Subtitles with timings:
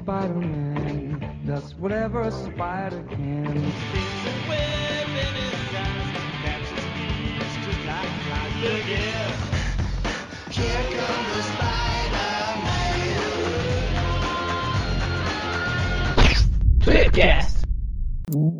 [0.00, 3.44] Spider-Man does whatever a spider can.
[3.46, 3.52] A
[4.48, 6.20] web in his eyes
[7.66, 8.54] just like flies.
[8.62, 8.88] Look.
[10.50, 12.70] Here comes the Spider-Man.
[16.82, 17.60] Tweepcast!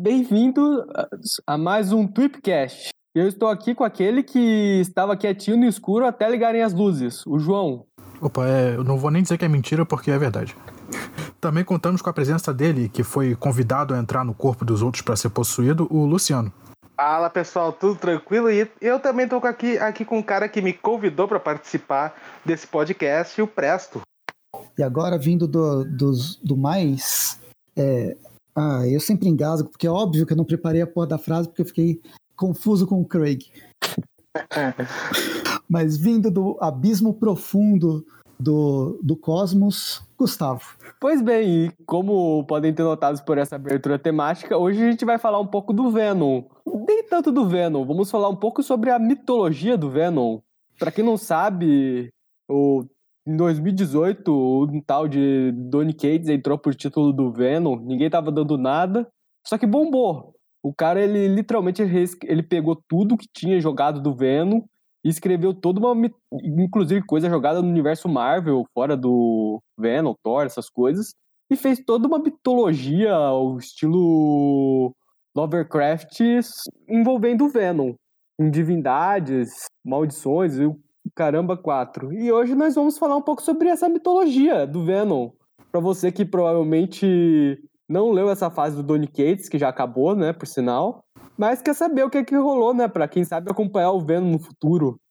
[0.03, 0.85] Bem-vindo
[1.47, 2.89] a mais um Tweepcast.
[3.15, 7.39] Eu estou aqui com aquele que estava quietinho no escuro até ligarem as luzes, o
[7.39, 7.87] João.
[8.21, 10.55] Opa, é, eu não vou nem dizer que é mentira porque é verdade.
[11.39, 15.01] Também contamos com a presença dele, que foi convidado a entrar no corpo dos outros
[15.01, 16.53] para ser possuído, o Luciano.
[16.95, 18.51] Fala pessoal, tudo tranquilo?
[18.51, 22.67] E eu também estou aqui, aqui com um cara que me convidou para participar desse
[22.67, 24.01] podcast, o Presto.
[24.77, 26.11] E agora, vindo do, do,
[26.43, 27.39] do mais.
[27.75, 28.15] É...
[28.55, 31.47] Ah, eu sempre engasgo, porque é óbvio que eu não preparei a porra da frase,
[31.47, 32.01] porque eu fiquei
[32.35, 33.45] confuso com o Craig.
[35.67, 38.05] Mas vindo do abismo profundo
[38.41, 40.61] do, do cosmos, Gustavo.
[40.99, 45.17] Pois bem, e como podem ter notado por essa abertura temática, hoje a gente vai
[45.17, 46.43] falar um pouco do Venom.
[46.87, 50.39] Nem tanto do Venom, vamos falar um pouco sobre a mitologia do Venom.
[50.79, 52.09] Para quem não sabe,
[52.49, 52.83] o,
[53.27, 54.31] em 2018,
[54.71, 59.07] um tal de Donny Cates entrou por título do Venom, ninguém tava dando nada,
[59.45, 60.33] só que bombou.
[60.63, 61.81] O cara, ele literalmente
[62.23, 64.61] ele pegou tudo que tinha jogado do Venom
[65.03, 70.69] e escreveu toda uma, inclusive coisa jogada no universo Marvel, fora do Venom, Thor, essas
[70.69, 71.13] coisas,
[71.49, 74.93] e fez toda uma mitologia ao estilo
[75.35, 76.21] Lovecraft
[76.87, 77.93] envolvendo o Venom,
[78.39, 79.49] em divindades,
[79.83, 80.79] maldições e o
[81.15, 82.13] caramba quatro.
[82.13, 85.31] E hoje nós vamos falar um pouco sobre essa mitologia do Venom.
[85.71, 87.57] Para você que provavelmente
[87.89, 91.03] não leu essa fase do Donny Cates, que já acabou, né, por sinal,
[91.41, 94.29] mas quer saber o que, é que rolou, né, para quem sabe acompanhar o Venom
[94.29, 95.01] no futuro.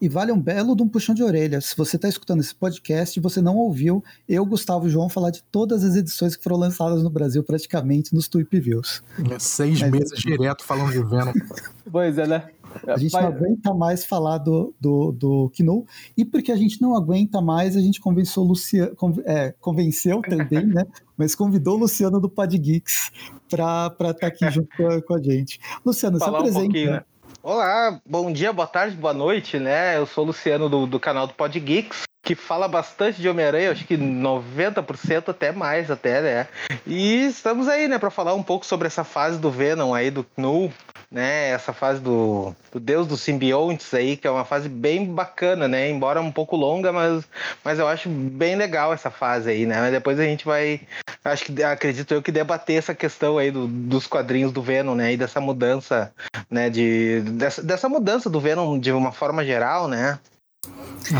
[0.00, 1.60] E vale um belo de um puxão de orelha.
[1.60, 5.30] Se você está escutando esse podcast e você não ouviu, eu, Gustavo e João falar
[5.30, 9.04] de todas as edições que foram lançadas no Brasil, praticamente, nos Tweep Views.
[9.30, 9.90] É seis Mas...
[9.92, 11.32] meses direto falando de Venom.
[11.92, 12.48] pois é, né?
[12.86, 16.96] A gente não aguenta mais falar do, do, do Knu, e porque a gente não
[16.96, 20.84] aguenta mais, a gente convenceu o Luciano, é, convenceu também, né?
[21.16, 23.12] Mas convidou o Luciano do Pod Geeks
[23.48, 24.68] para estar tá aqui junto
[25.06, 25.60] com a, gente.
[25.84, 26.78] Luciano, falar se apresenta.
[26.78, 27.04] Um né?
[27.42, 29.96] Olá, bom dia, boa tarde, boa noite, né?
[29.98, 33.72] Eu sou o Luciano do, do canal do Pod Geeks que fala bastante de Homem-Aranha,
[33.72, 36.48] acho que 90% até mais até, né?
[36.86, 40.24] E estamos aí, né, para falar um pouco sobre essa fase do Venom aí do
[40.36, 40.72] Knull,
[41.10, 41.50] né?
[41.50, 45.90] Essa fase do, do Deus dos simbiontes aí, que é uma fase bem bacana, né?
[45.90, 47.24] Embora um pouco longa, mas,
[47.64, 49.80] mas eu acho bem legal essa fase aí, né?
[49.80, 50.80] Mas depois a gente vai,
[51.24, 55.12] acho que acredito eu que debater essa questão aí do, dos quadrinhos do Venom, né?
[55.12, 56.12] E dessa mudança,
[56.48, 56.70] né?
[56.70, 60.20] De, dessa, dessa mudança do Venom de uma forma geral, né?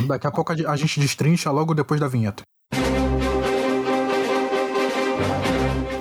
[0.07, 2.43] Daqui a pouco a gente destrincha logo depois da vinheta.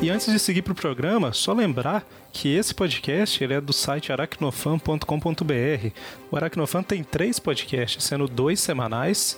[0.01, 2.03] E antes de seguir para o programa, só lembrar
[2.33, 5.91] que esse podcast ele é do site aracnofan.com.br.
[6.31, 9.37] O Aracnofan tem três podcasts, sendo dois semanais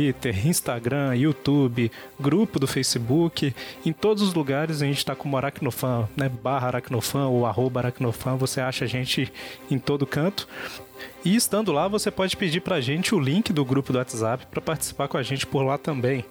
[0.00, 3.54] Twitter, Instagram, YouTube, grupo do Facebook.
[3.84, 6.26] Em todos os lugares a gente está como Aracnofan, né?
[6.26, 8.36] Barra Aracnofan ou arroba Aracnofan.
[8.36, 9.30] Você acha a gente
[9.70, 10.48] em todo canto.
[11.22, 14.46] E estando lá, você pode pedir para a gente o link do grupo do WhatsApp
[14.50, 16.24] para participar com a gente por lá também.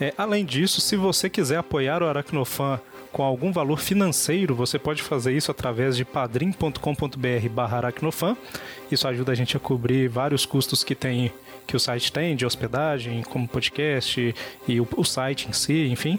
[0.00, 2.80] É, além disso, se você quiser apoiar o Aracnofan
[3.12, 8.36] com algum valor financeiro, você pode fazer isso através de padrim.com.br barra aracnofan.
[8.90, 11.30] Isso ajuda a gente a cobrir vários custos que tem
[11.66, 14.34] que o site tem de hospedagem, como podcast
[14.66, 16.18] e o, o site em si, enfim.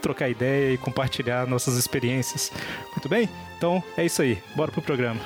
[0.00, 2.50] trocar ideia e compartilhar nossas experiências.
[2.90, 3.28] Muito bem?
[3.56, 4.38] Então é isso aí.
[4.56, 5.20] Bora pro programa.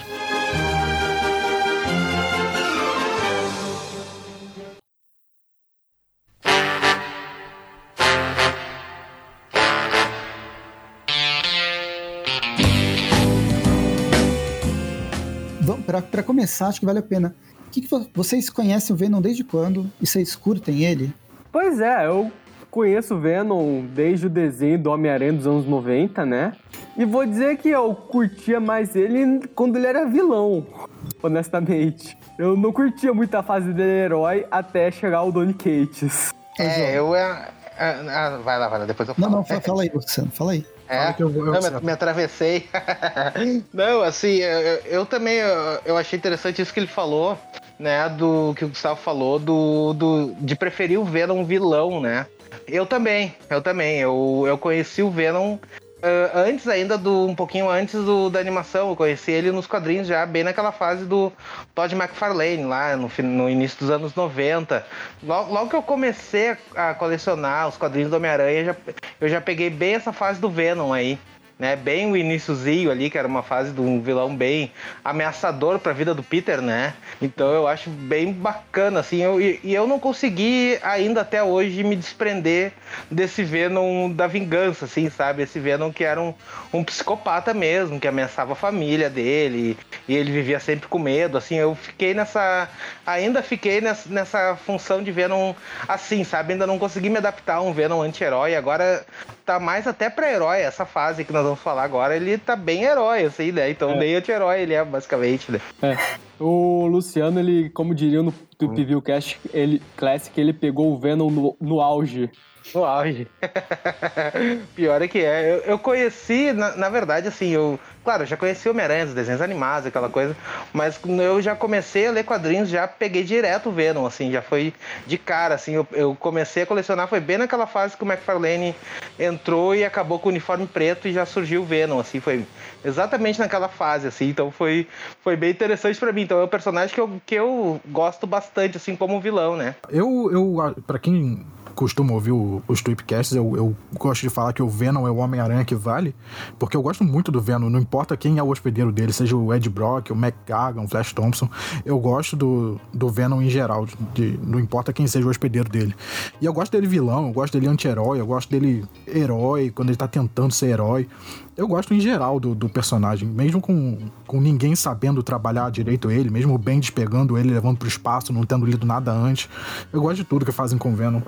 [16.10, 17.34] Para começar, acho que vale a pena.
[17.70, 19.90] Que que vocês conhecem o Venom desde quando?
[20.00, 21.12] E vocês curtem ele?
[21.52, 22.32] Pois é, eu
[22.74, 26.52] conheço o Venom desde o desenho do Homem-Aranha dos anos 90, né?
[26.96, 30.66] E vou dizer que eu curtia mais ele quando ele era vilão,
[31.22, 32.18] honestamente.
[32.36, 36.34] Eu não curtia muito a fase dele herói até chegar o Donny Cates.
[36.58, 37.14] É, eu...
[37.14, 37.48] É,
[37.78, 39.30] ah, vai lá, vai lá, depois eu falo.
[39.30, 40.66] Não, não, fala aí, Luciano, fala aí.
[40.88, 42.68] É, eu, eu, não, me, me, atravessei.
[43.72, 47.38] não, assim, eu, eu também eu, eu, achei interessante isso que ele falou,
[47.78, 48.08] né?
[48.08, 52.26] Do que o Gustavo falou, do, do de preferir o Venom vilão, né?
[52.66, 53.98] Eu também, eu também.
[53.98, 55.58] Eu, eu conheci o Venom
[56.04, 57.26] Uh, antes ainda do.
[57.26, 58.90] um pouquinho antes do, da animação.
[58.90, 61.32] Eu conheci ele nos quadrinhos já, bem naquela fase do
[61.74, 64.86] Todd McFarlane, lá no, no início dos anos 90.
[65.22, 68.76] Logo, logo, que eu comecei a colecionar os quadrinhos do Homem-Aranha,
[69.18, 71.18] eu já peguei bem essa fase do Venom aí
[71.58, 71.76] né?
[71.76, 74.72] Bem o iníciozinho ali, que era uma fase de um vilão bem
[75.04, 76.94] ameaçador para a vida do Peter, né?
[77.22, 79.22] Então eu acho bem bacana, assim.
[79.22, 82.72] Eu, e, eu não consegui ainda até hoje me desprender
[83.10, 85.42] desse Venom da vingança, assim, sabe?
[85.42, 86.34] Esse Venom que era um,
[86.72, 89.78] um psicopata mesmo, que ameaçava a família dele
[90.08, 91.56] e ele vivia sempre com medo, assim.
[91.56, 92.68] Eu fiquei nessa.
[93.06, 95.54] Ainda fiquei nessa, nessa função de Venom
[95.86, 96.52] assim, sabe?
[96.52, 98.56] Ainda não consegui me adaptar a um Venom anti-herói.
[98.56, 99.04] Agora
[99.44, 102.82] tá mais até pra herói essa fase que nós vamos falar agora, ele tá bem
[102.82, 103.70] herói, assim, né?
[103.70, 103.98] Então é.
[103.98, 105.60] nem anti-herói ele é, basicamente, né?
[105.82, 105.96] É.
[106.40, 111.56] O Luciano, ele, como diriam no Tweep Cast, ele, Classic, ele pegou o Venom no,
[111.60, 112.30] no auge.
[112.74, 113.26] No auge.
[114.74, 115.54] Pior é que é.
[115.54, 119.40] Eu, eu conheci, na, na verdade, assim, eu Claro, eu já conheci Homem-Aranha, os desenhos
[119.40, 120.36] animados, aquela coisa,
[120.74, 124.74] mas eu já comecei a ler quadrinhos, já peguei direto o Venom, assim, já foi
[125.06, 128.76] de cara, assim, eu, eu comecei a colecionar, foi bem naquela fase que o McFarlane
[129.18, 132.44] entrou e acabou com o uniforme preto e já surgiu o Venom, assim, foi
[132.84, 134.86] exatamente naquela fase, assim, então foi,
[135.22, 138.76] foi bem interessante para mim, então é um personagem que eu, que eu gosto bastante,
[138.76, 139.76] assim, como vilão, né?
[139.88, 141.42] Eu, eu para quem
[141.74, 145.64] costumo ouvir os Tweepcasts, eu, eu gosto de falar que o Venom é o Homem-Aranha
[145.64, 146.14] que vale,
[146.58, 149.52] porque eu gosto muito do Venom, não importa quem é o hospedeiro dele, seja o
[149.52, 151.48] Ed Brock, o McGagan, o Flash Thompson,
[151.84, 155.94] eu gosto do, do Venom em geral, de, não importa quem seja o hospedeiro dele.
[156.40, 159.96] E eu gosto dele vilão, eu gosto dele anti-herói, eu gosto dele herói, quando ele
[159.96, 161.08] tá tentando ser herói.
[161.56, 166.28] Eu gosto em geral do, do personagem, mesmo com, com ninguém sabendo trabalhar direito ele,
[166.28, 169.48] mesmo o Ben despegando ele, levando pro espaço, não tendo lido nada antes.
[169.92, 171.22] Eu gosto de tudo que fazem com o Venom.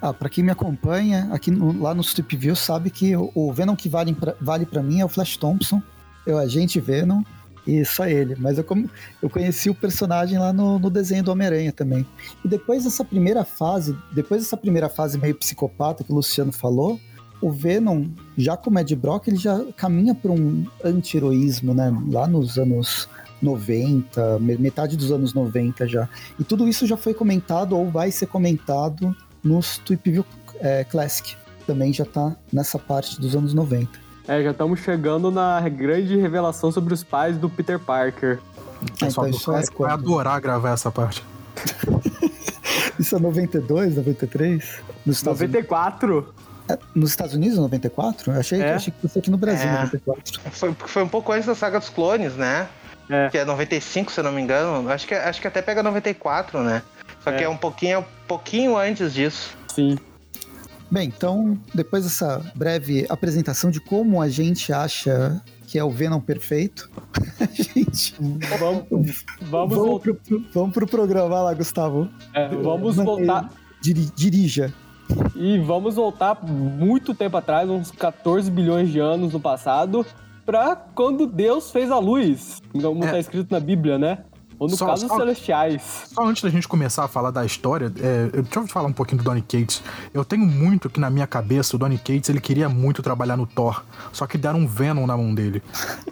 [0.00, 3.52] Ah, para quem me acompanha aqui no, lá no Strip View sabe que o, o
[3.52, 5.82] Venom que vale pra, vale mim é o Flash Thompson,
[6.24, 7.22] é o agente Venom
[7.66, 8.36] e só ele.
[8.38, 8.66] Mas eu,
[9.22, 12.06] eu conheci o personagem lá no, no desenho do Homem-Aranha também.
[12.44, 17.00] E depois dessa primeira fase, depois dessa primeira fase meio psicopata que o Luciano falou,
[17.44, 18.06] o Venom,
[18.38, 21.94] já como Ed Brock, ele já caminha para um anti-heroísmo, né?
[22.10, 23.06] Lá nos anos
[23.42, 26.08] 90, metade dos anos 90 já.
[26.40, 30.24] E tudo isso já foi comentado ou vai ser comentado nos Tweep View
[30.58, 31.36] é, Classic.
[31.66, 33.90] Também já tá nessa parte dos anos 90.
[34.26, 38.40] É, já estamos chegando na grande revelação sobre os pais do Peter Parker.
[39.02, 41.22] É, então, isso é vai adorar gravar essa parte.
[42.98, 44.82] isso é 92, 93?
[45.04, 46.26] Nos 94?
[46.40, 46.44] É,
[46.94, 48.32] nos Estados Unidos, 94?
[48.32, 48.74] Eu achei, é.
[48.74, 49.72] achei que fosse aqui no Brasil, é.
[49.72, 50.40] 94.
[50.50, 52.68] Foi, foi um pouco antes da saga dos clones, né?
[53.08, 53.28] É.
[53.28, 54.88] Que é 95, se eu não me engano.
[54.90, 56.82] Acho que, acho que até pega 94, né?
[57.22, 57.36] Só é.
[57.36, 59.56] que é um pouquinho, um pouquinho antes disso.
[59.74, 59.98] Sim.
[60.90, 66.20] Bem, então, depois dessa breve apresentação de como a gente acha que é o Venom
[66.20, 66.88] perfeito,
[67.40, 68.14] a gente.
[68.58, 68.84] Vamos,
[69.40, 70.02] vamos, vamos.
[70.02, 70.20] Pro,
[70.52, 72.08] vamos pro programa lá, Gustavo.
[72.32, 73.50] É, vamos voltar.
[73.82, 74.72] Dirija.
[75.34, 80.04] E vamos voltar muito tempo atrás, uns 14 bilhões de anos no passado,
[80.46, 82.62] para quando Deus fez a luz.
[82.80, 83.20] Como está é.
[83.20, 84.18] escrito na Bíblia, né?
[84.58, 85.82] Ou no Só- caso, só- Celestiais.
[86.12, 88.92] Só antes da gente começar a falar da história, é, eu- deixa eu falar um
[88.92, 89.82] pouquinho do Donny Cates.
[90.12, 93.46] Eu tenho muito que na minha cabeça o Donny Cates ele queria muito trabalhar no
[93.46, 93.82] Thor,
[94.12, 95.62] só que deram um Venom na mão dele.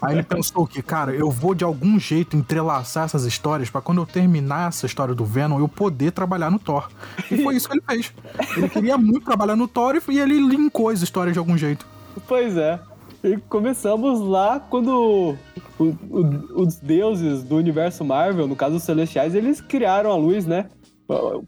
[0.01, 4.01] Aí ele pensou que, cara, eu vou de algum jeito entrelaçar essas histórias pra quando
[4.01, 6.89] eu terminar essa história do Venom eu poder trabalhar no Thor.
[7.31, 8.13] E foi isso que ele fez.
[8.57, 11.85] Ele queria muito trabalhar no Thor e ele linkou as histórias de algum jeito.
[12.27, 12.79] Pois é.
[13.23, 15.37] E começamos lá quando
[15.79, 20.45] o- o- os deuses do universo Marvel, no caso os Celestiais, eles criaram a luz,
[20.45, 20.65] né?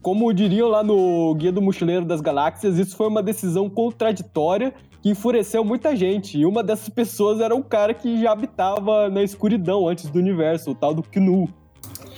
[0.00, 5.10] Como diriam lá no Guia do Mochileiro das Galáxias, isso foi uma decisão contraditória que
[5.10, 6.38] enfureceu muita gente.
[6.38, 10.70] E uma dessas pessoas era um cara que já habitava na escuridão antes do universo,
[10.70, 11.48] o tal do Knu.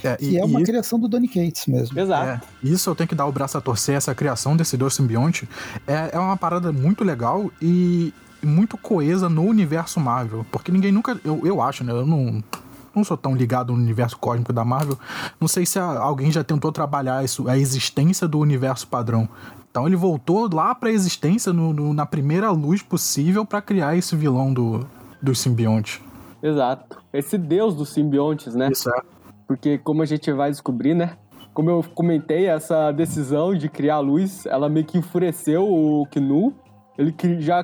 [0.04, 1.98] É, Que é uma e- criação do Donny Cates mesmo.
[1.98, 2.28] Exato.
[2.28, 5.48] É, isso eu tenho que dar o braço a torcer, essa criação desse Deus simbionte
[5.86, 8.12] é, é uma parada muito legal e
[8.42, 10.44] muito coesa no universo Marvel.
[10.50, 11.18] Porque ninguém nunca.
[11.24, 11.92] Eu, eu acho, né?
[11.92, 12.42] Eu não.
[12.94, 14.98] Não sou tão ligado no universo cósmico da Marvel.
[15.40, 19.28] Não sei se a- alguém já tentou trabalhar isso, a existência do universo padrão.
[19.70, 24.16] Então ele voltou lá pra existência no- no- na primeira luz possível pra criar esse
[24.16, 24.84] vilão do,
[25.22, 26.00] dos simbiontes.
[26.42, 26.98] Exato.
[27.12, 28.70] Esse deus dos simbiontes, né?
[28.72, 29.00] Isso é.
[29.46, 31.16] Porque como a gente vai descobrir, né?
[31.54, 36.52] Como eu comentei, essa decisão de criar a luz, ela meio que enfureceu o Knu.
[36.96, 37.62] Ele já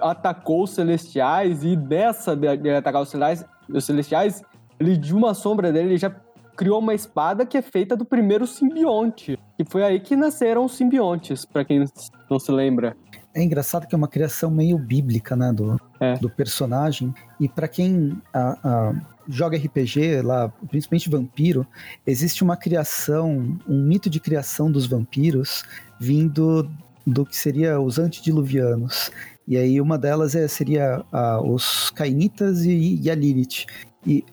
[0.00, 4.42] atacou os Celestiais e dessa de, atacar os Celestiais, os Celestiais,
[4.78, 6.10] ele de uma sombra dele ele já
[6.56, 9.38] criou uma espada que é feita do primeiro simbionte.
[9.58, 11.84] E foi aí que nasceram os simbiontes, pra quem
[12.28, 12.94] não se lembra.
[13.34, 16.16] É engraçado que é uma criação meio bíblica, né, do, É.
[16.16, 17.14] do personagem.
[17.38, 18.92] E pra quem ah, ah,
[19.28, 21.66] joga RPG lá, principalmente vampiro,
[22.06, 25.64] existe uma criação, um mito de criação dos vampiros
[25.98, 26.68] vindo
[27.06, 29.10] do que seria os antediluvianos.
[29.50, 33.66] E aí uma delas é, seria ah, os Cainitas e, e a Lilith.
[34.06, 34.24] E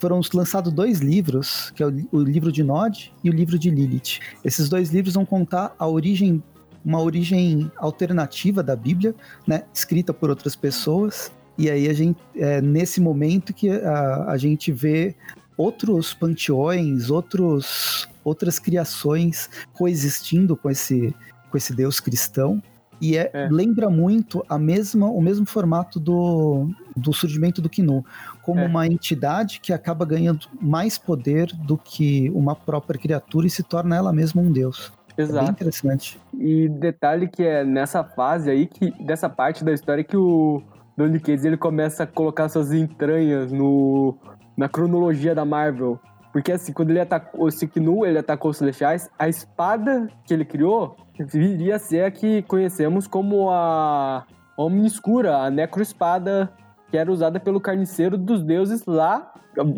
[0.00, 3.68] foram lançados dois livros, que é o, o livro de Nod e o livro de
[3.68, 4.20] Lilith.
[4.42, 6.42] Esses dois livros vão contar a origem
[6.82, 9.14] uma origem alternativa da Bíblia,
[9.46, 11.30] né, escrita por outras pessoas.
[11.58, 15.14] E aí a gente é nesse momento que a, a gente vê
[15.54, 21.14] outros panteões, outros outras criações coexistindo com esse
[21.50, 22.62] com esse Deus cristão.
[23.02, 23.48] E é, É.
[23.50, 28.04] lembra muito a mesma, o mesmo formato do, do surgimento do Knu,
[28.42, 28.66] como É.
[28.66, 33.96] uma entidade que acaba ganhando mais poder do que uma própria criatura e se torna
[33.96, 34.92] ela mesma um deus.
[35.08, 35.50] É bem Exato.
[35.50, 36.20] interessante.
[36.38, 40.62] E detalhe que é nessa fase aí, que, dessa parte da história que o
[40.96, 44.16] Donny Cates ele começa a colocar suas entranhas no,
[44.56, 45.98] na cronologia da Marvel.
[46.32, 50.44] Porque assim, quando ele atacou o Siknu, ele atacou os Celestiais, a espada que ele
[50.44, 54.24] criou viria a ser a que conhecemos como a
[54.56, 56.50] Omniscura, a Necroespada,
[56.90, 59.32] que era usada pelo carniceiro dos deuses lá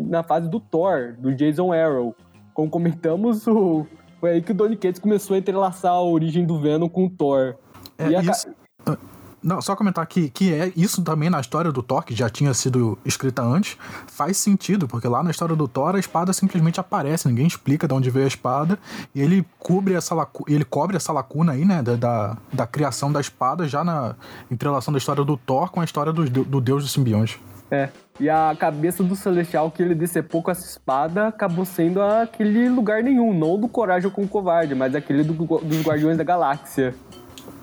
[0.07, 2.15] na fase do Thor, do Jason Arrow.
[2.53, 3.85] Como comentamos, o,
[4.19, 7.09] foi aí que o Donny Cates começou a entrelaçar a origem do Venom com o
[7.09, 7.55] Thor.
[7.97, 8.47] É, E a isso-
[8.85, 8.97] ah,
[9.45, 12.51] Não, só comentar que, que é isso também na história do Thor, que já tinha
[12.51, 17.27] sido escrita antes, faz sentido, porque lá na história do Thor a espada simplesmente aparece,
[17.27, 18.79] ninguém explica de onde veio a espada,
[19.13, 23.11] e ele cobre essa, lacu ele cobre essa lacuna aí, né, da, da, da criação
[23.11, 24.15] da espada, já na
[24.49, 27.37] entrelação da história do Thor com a história do, do Deus dos simbiontes.
[27.69, 27.89] É.
[28.19, 33.03] E a cabeça do Celestial que ele decepou com essa espada acabou sendo aquele lugar
[33.03, 36.95] nenhum, não do Coragem com o Covarde, mas aquele do- dos Guardiões da Galáxia.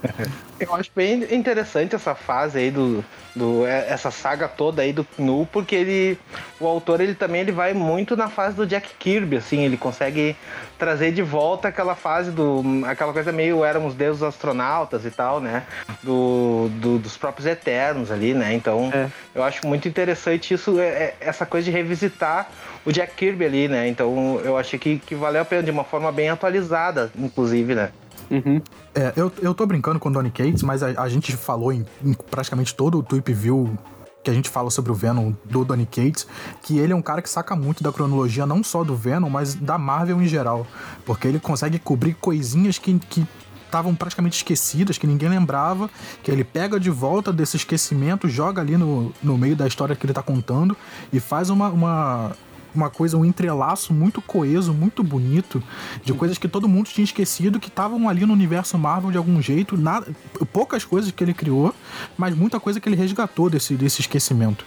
[0.61, 3.05] Eu acho bem interessante essa fase aí do,
[3.35, 6.19] do é- essa saga toda aí do Knu, porque ele
[6.61, 10.37] o autor ele também ele vai muito na fase do Jack Kirby, assim, ele consegue
[10.79, 15.65] trazer de volta aquela fase do aquela coisa meio éramos deuses astronautas e tal, né?
[16.03, 18.55] Do, do- dos próprios Eternos ali, né?
[18.55, 19.09] Então, É.
[19.35, 22.49] eu acho muito interessante isso, é- é- essa coisa de revisitar
[22.85, 23.89] o Jack Kirby ali, né?
[23.89, 27.91] Então, eu achei que, que valeu a pena de uma forma bem atualizada, inclusive, né?
[28.33, 28.63] Uhum.
[28.95, 31.85] É, eu, eu tô brincando com o Donny Cates, mas a, a gente falou em,
[32.03, 33.79] em praticamente todo o Tweep View
[34.25, 36.27] que a gente fala sobre o Venom do Donny Cates,
[36.63, 39.55] que ele é um cara que saca muito da cronologia, não só do Venom, mas
[39.55, 40.67] da Marvel em geral.
[41.05, 42.99] Porque ele consegue cobrir coisinhas que.
[42.99, 43.27] que
[43.67, 45.89] estavam praticamente esquecidas, que ninguém lembrava,
[46.23, 50.05] que ele pega de volta desse esquecimento, joga ali no, no meio da história que
[50.05, 50.77] ele tá contando
[51.11, 52.33] e faz uma, uma,
[52.75, 55.63] uma coisa, um entrelaço muito coeso, muito bonito,
[56.05, 59.41] de coisas que todo mundo tinha esquecido, que estavam ali no universo Marvel de algum
[59.41, 60.07] jeito, nada,
[60.53, 61.75] poucas coisas que ele criou,
[62.17, 64.65] mas muita coisa que ele resgatou desse, desse esquecimento.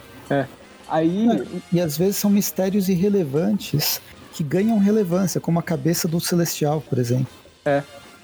[0.88, 1.26] Aí,
[1.72, 4.00] E às vezes são mistérios irrelevantes
[4.32, 7.28] que ganham relevância, como a cabeça do Celestial, por exemplo.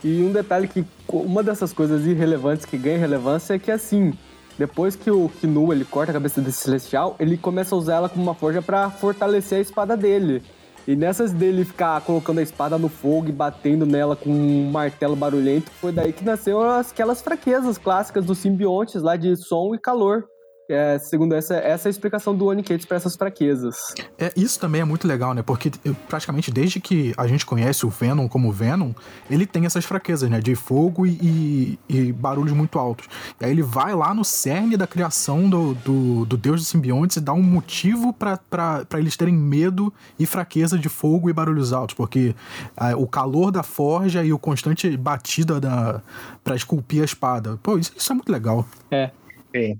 [0.04, 4.12] e um detalhe que uma dessas coisas irrelevantes que ganha relevância é que assim,
[4.62, 8.08] depois que o Knu ele corta a cabeça desse celestial, ele começa a usar ela
[8.08, 10.40] como uma forja pra fortalecer a espada dele.
[10.86, 15.16] E nessas dele ficar colocando a espada no fogo e batendo nela com um martelo
[15.16, 20.28] barulhento, foi daí que nasceu aquelas fraquezas clássicas dos simbiontes lá de som e calor.
[20.72, 23.94] É, segundo essa, essa é a explicação do Onikites para essas fraquezas.
[24.18, 25.42] É, isso também é muito legal, né?
[25.42, 25.70] Porque
[26.08, 28.92] praticamente desde que a gente conhece o Venom como Venom,
[29.30, 30.40] ele tem essas fraquezas, né?
[30.40, 33.06] De fogo e, e, e barulhos muito altos.
[33.38, 37.18] E aí ele vai lá no cerne da criação do, do, do deus dos simbiontes
[37.18, 41.94] e dá um motivo para eles terem medo e fraqueza de fogo e barulhos altos.
[41.94, 42.34] Porque
[42.80, 46.00] é, o calor da forja e o constante batida da,
[46.42, 47.58] para esculpir a espada.
[47.62, 48.66] Pô, isso, isso é muito legal.
[48.90, 49.10] É.
[49.54, 49.78] Sim.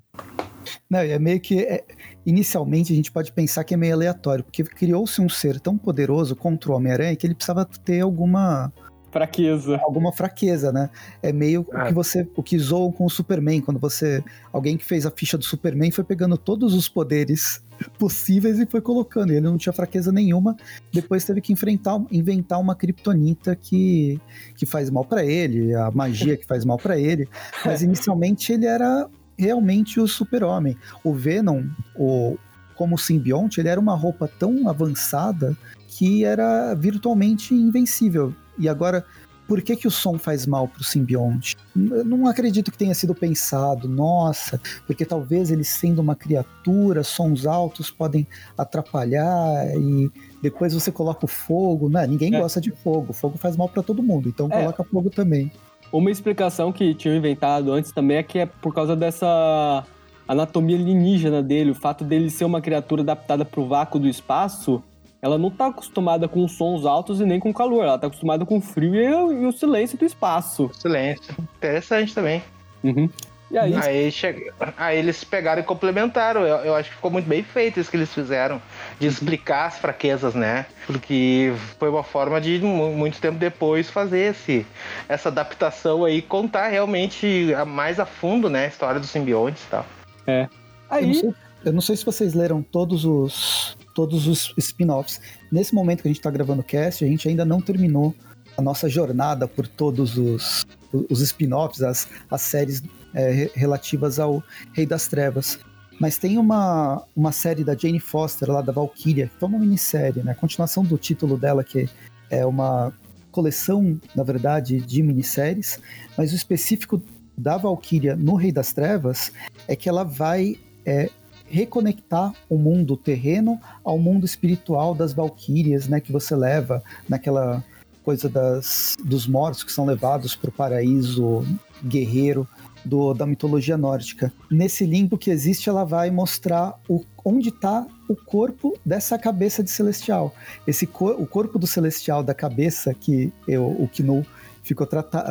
[0.89, 1.61] Não, é meio que.
[1.61, 1.85] É,
[2.25, 6.37] inicialmente a gente pode pensar que é meio aleatório, porque criou-se um ser tão poderoso
[6.37, 8.73] contra o Homem-Aranha que ele precisava ter alguma.
[9.11, 9.79] Fraqueza.
[9.83, 10.89] Alguma fraqueza, né?
[11.23, 12.27] É meio o que você.
[12.35, 14.25] O que zoam com o Superman, quando você.
[14.51, 17.63] Alguém que fez a ficha do Superman foi pegando todos os poderes
[17.99, 19.31] possíveis e foi colocando.
[19.31, 20.57] Ele não tinha fraqueza nenhuma.
[20.91, 24.19] Depois teve que enfrentar, inventar uma kriptonita que,
[24.57, 27.29] que faz mal para ele, a magia que faz mal para ele.
[27.67, 30.77] Mas inicialmente ele era realmente o super-homem.
[31.03, 31.65] O Venom,
[31.97, 32.37] o,
[32.75, 35.57] como simbionte, ele era uma roupa tão avançada
[35.89, 38.35] que era virtualmente invencível.
[38.59, 39.05] E agora,
[39.47, 41.57] por que, que o som faz mal para o simbionte?
[41.75, 47.91] Não acredito que tenha sido pensado, nossa, porque talvez ele sendo uma criatura, sons altos
[47.91, 50.11] podem atrapalhar e
[50.41, 51.91] depois você coloca o fogo.
[51.91, 52.07] Né?
[52.07, 52.41] ninguém é.
[52.41, 54.61] gosta de fogo, fogo faz mal para todo mundo, então é.
[54.61, 55.53] coloca fogo também.
[55.93, 59.85] Uma explicação que tinham inventado antes também é que é por causa dessa
[60.27, 64.83] anatomia alienígena dele, o fato dele ser uma criatura adaptada para o vácuo do espaço,
[65.21, 68.57] ela não está acostumada com sons altos e nem com calor, ela está acostumada com
[68.57, 70.71] o frio e, e, o silêncio do espaço.
[70.73, 71.35] Silêncio.
[71.59, 72.43] Interessante também.
[72.83, 73.09] Uhum.
[73.53, 73.75] E aí?
[73.75, 74.51] Aí, che...
[74.79, 76.41] aí eles pegaram e complementaram.
[76.41, 78.63] Eu, eu, acho que ficou muito bem feito isso que eles fizeram,
[78.99, 79.13] de uhum.
[79.13, 80.65] explicar as fraquezas, né?
[80.87, 84.67] Porque foi uma forma de, muito tempo depois, fazer esse,
[85.07, 88.65] essa adaptação aí, contar realmente mais a fundo, né?
[88.65, 89.87] A história dos simbiontes e tal.
[90.27, 90.49] É.
[90.89, 91.03] Aí.
[91.03, 91.35] Eu não, sei,
[91.67, 95.21] eu não sei se vocês leram todos os, todos os spin-offs.
[95.51, 98.15] Nesse momento que a gente está gravando o cast, a gente ainda não terminou
[98.57, 100.67] a nossa jornada por todos os,
[101.11, 102.83] os spin-offs, as, as séries
[103.15, 104.43] é, relativas ao
[104.73, 105.59] Rei das Trevas.
[106.01, 110.23] Mas tem uma, uma série da Jane Foster, lá da Valkyria, que foi uma minissérie,
[110.23, 110.33] né?
[110.33, 111.89] A continuação do título dela, que
[112.31, 112.93] é uma
[113.31, 115.81] coleção, na verdade, de minisséries,
[116.17, 117.01] mas o específico
[117.37, 119.33] da Valkyria no Rei das Trevas
[119.67, 121.09] é que ela vai é,
[121.47, 126.01] reconectar o mundo terreno ao mundo espiritual das Valkyrias, né?
[126.01, 127.63] Que você leva naquela
[128.03, 131.47] coisa das, dos mortos que são levados para o paraíso
[131.85, 132.49] guerreiro
[132.85, 134.33] do, da mitologia nórdica.
[134.51, 139.71] Nesse limbo que existe, ela vai mostrar o, onde está o corpo dessa cabeça de
[139.71, 140.35] celestial.
[140.67, 144.25] Esse cor, o corpo do celestial da cabeça que eu, o Knu
[144.63, 144.87] ficou,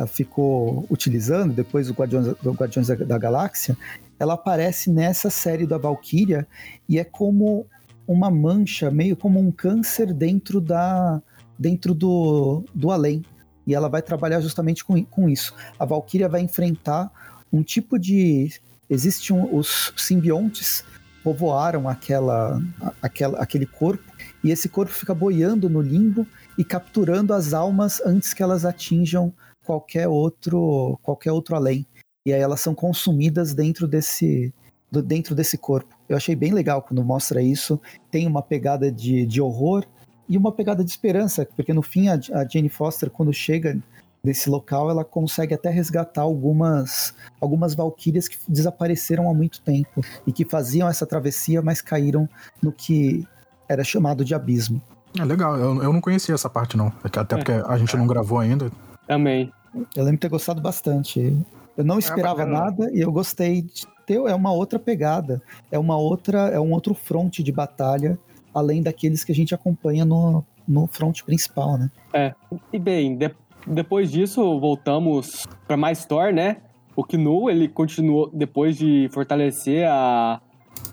[0.06, 3.76] ficou utilizando depois do Guardiões, do Guardiões da, da Galáxia,
[4.18, 6.46] ela aparece nessa série da Valkyria
[6.88, 7.66] e é como
[8.06, 11.22] uma mancha, meio como um câncer dentro da
[11.58, 13.22] dentro do, do além.
[13.66, 15.54] E ela vai trabalhar justamente com, com isso.
[15.78, 17.12] A Valkyria vai enfrentar
[17.52, 18.50] um tipo de.
[18.88, 20.84] Existiam os simbiontes
[21.22, 22.60] povoaram aquela,
[23.00, 24.04] aquela, aquele corpo
[24.42, 26.26] e esse corpo fica boiando no limbo
[26.58, 29.32] e capturando as almas antes que elas atinjam
[29.64, 31.86] qualquer outro qualquer outro além
[32.26, 34.52] e aí elas são consumidas dentro desse
[34.90, 39.40] dentro desse corpo eu achei bem legal quando mostra isso tem uma pegada de, de
[39.40, 39.84] horror
[40.28, 43.78] e uma pegada de esperança porque no fim a, a Jane Foster quando chega
[44.24, 50.32] desse local, ela consegue até resgatar algumas algumas valquírias que desapareceram há muito tempo e
[50.32, 52.28] que faziam essa travessia, mas caíram
[52.62, 53.26] no que
[53.68, 54.80] era chamado de abismo.
[55.18, 58.38] É legal, eu, eu não conhecia essa parte não, até porque a gente não gravou
[58.38, 58.70] ainda.
[59.06, 59.52] Também.
[59.96, 61.36] Eu lembro de ter gostado bastante.
[61.76, 65.42] Eu não é esperava é nada e eu gostei de ter é uma outra pegada,
[65.70, 68.18] é uma outra, é um outro fronte de batalha
[68.54, 71.90] além daqueles que a gente acompanha no, no front principal, né?
[72.12, 72.34] É.
[72.72, 73.30] E bem, de,
[73.66, 76.58] depois disso, voltamos para mais Thor, né?
[76.96, 80.40] O Knu, ele continuou, depois de fortalecer a,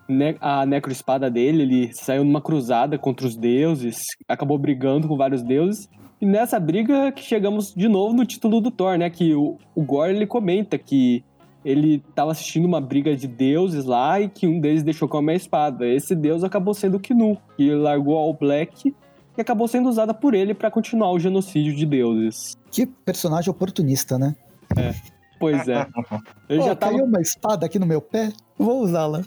[0.08, 5.42] ne a necroespada dele, ele saiu numa cruzada contra os deuses, acabou brigando com vários
[5.42, 5.90] deuses.
[6.22, 9.10] E nessa briga que chegamos de novo no título do Thor, né?
[9.10, 11.24] Que o, o Gore, ele comenta que
[11.64, 15.22] ele estava assistindo uma briga de deuses lá e que um deles deixou com a
[15.22, 15.86] minha espada.
[15.88, 18.94] Esse deus acabou sendo o Knu, que largou All Black
[19.38, 22.58] e acabou sendo usada por ele para continuar o genocídio de deuses.
[22.72, 24.36] Que personagem oportunista, né?
[24.78, 24.94] É.
[25.40, 25.88] Pois é.
[26.50, 26.94] Eu oh, já tava...
[26.94, 29.22] caiu uma espada aqui no meu pé, vou usá-la.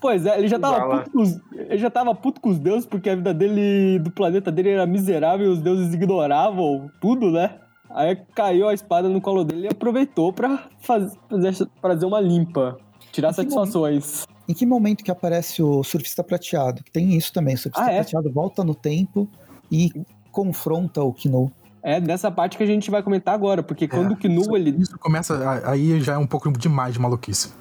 [0.00, 2.84] Pois é, ele já tava puto com os, ele já tava puto com os deuses
[2.86, 7.58] porque a vida dele, do planeta dele era miserável e os deuses ignoravam tudo, né?
[7.90, 12.76] Aí caiu a espada no colo dele e aproveitou pra faz- fazer, fazer uma limpa,
[13.12, 14.26] tirar Em que satisfações.
[14.48, 16.82] Em que momento que aparece o surfista prateado?
[16.84, 17.96] Que tem isso também, o surfista Ah, é?
[17.96, 19.28] prateado volta no tempo
[19.70, 19.90] e
[20.30, 21.50] confronta o Kino.
[21.84, 24.74] É nessa parte que a gente vai comentar agora, porque quando o Knu, ele...
[24.78, 25.60] Isso começa.
[25.68, 27.52] Aí já é um pouco demais de maluquice.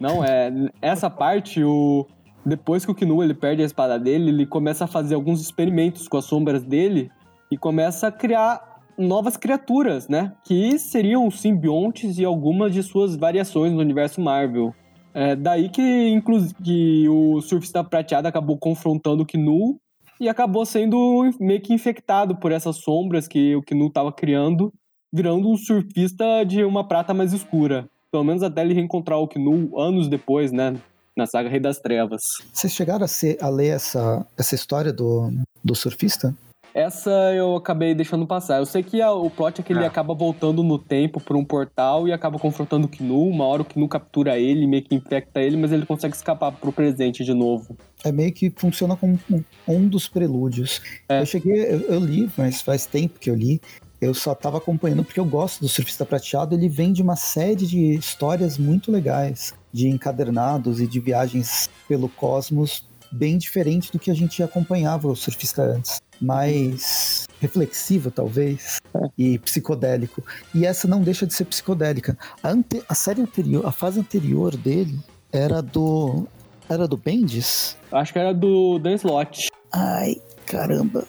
[0.00, 0.50] Não, é.
[0.80, 2.06] Essa parte, o.
[2.44, 6.08] Depois que o Knu ele perde a espada dele, ele começa a fazer alguns experimentos
[6.08, 7.10] com as sombras dele
[7.50, 10.32] e começa a criar novas criaturas, né?
[10.44, 14.74] Que seriam simbiontes e algumas de suas variações no universo Marvel.
[15.14, 19.78] É daí que, inclusive, que o surfista prateado acabou confrontando o Knu
[20.20, 24.72] e acabou sendo meio que infectado por essas sombras que o Knu estava criando,
[25.12, 27.88] virando um surfista de uma prata mais escura.
[28.10, 30.76] Pelo menos até ele reencontrar o Knu anos depois, né?
[31.16, 32.20] Na saga Rei das Trevas.
[32.52, 35.30] Vocês chegaram a, ser- a ler essa, essa história do,
[35.62, 36.34] do surfista?
[36.74, 38.58] Essa eu acabei deixando passar.
[38.58, 39.86] Eu sei que a- o plot é que ele É.
[39.86, 43.28] acaba voltando no tempo por um portal e acaba confrontando o Knu.
[43.28, 46.72] Uma hora o Knu captura ele, meio que infecta ele, mas ele consegue escapar pro
[46.72, 47.76] presente de novo.
[48.04, 50.82] É meio que funciona como um, um dos prelúdios.
[51.08, 51.20] É.
[51.20, 53.60] Eu cheguei, eu, eu li, mas faz tempo que eu li.
[54.00, 56.54] Eu só tava acompanhando porque eu gosto do Surfista Prateado.
[56.56, 62.08] Ele vem de uma série de histórias muito legais, de encadernados e de viagens pelo
[62.08, 62.84] cosmos,
[63.14, 66.00] bem diferente do que a gente acompanhava o Surfista antes.
[66.20, 68.80] Mais reflexivo, talvez,
[69.18, 70.22] e psicodélico.
[70.54, 72.16] E essa não deixa de ser psicodélica.
[72.42, 74.98] A, ante- a série anterior, a fase anterior dele
[75.32, 76.26] era do.
[76.68, 77.76] Era do Bendis?
[77.92, 79.48] Acho que era do Dan Slott.
[79.72, 81.04] Ai, caramba.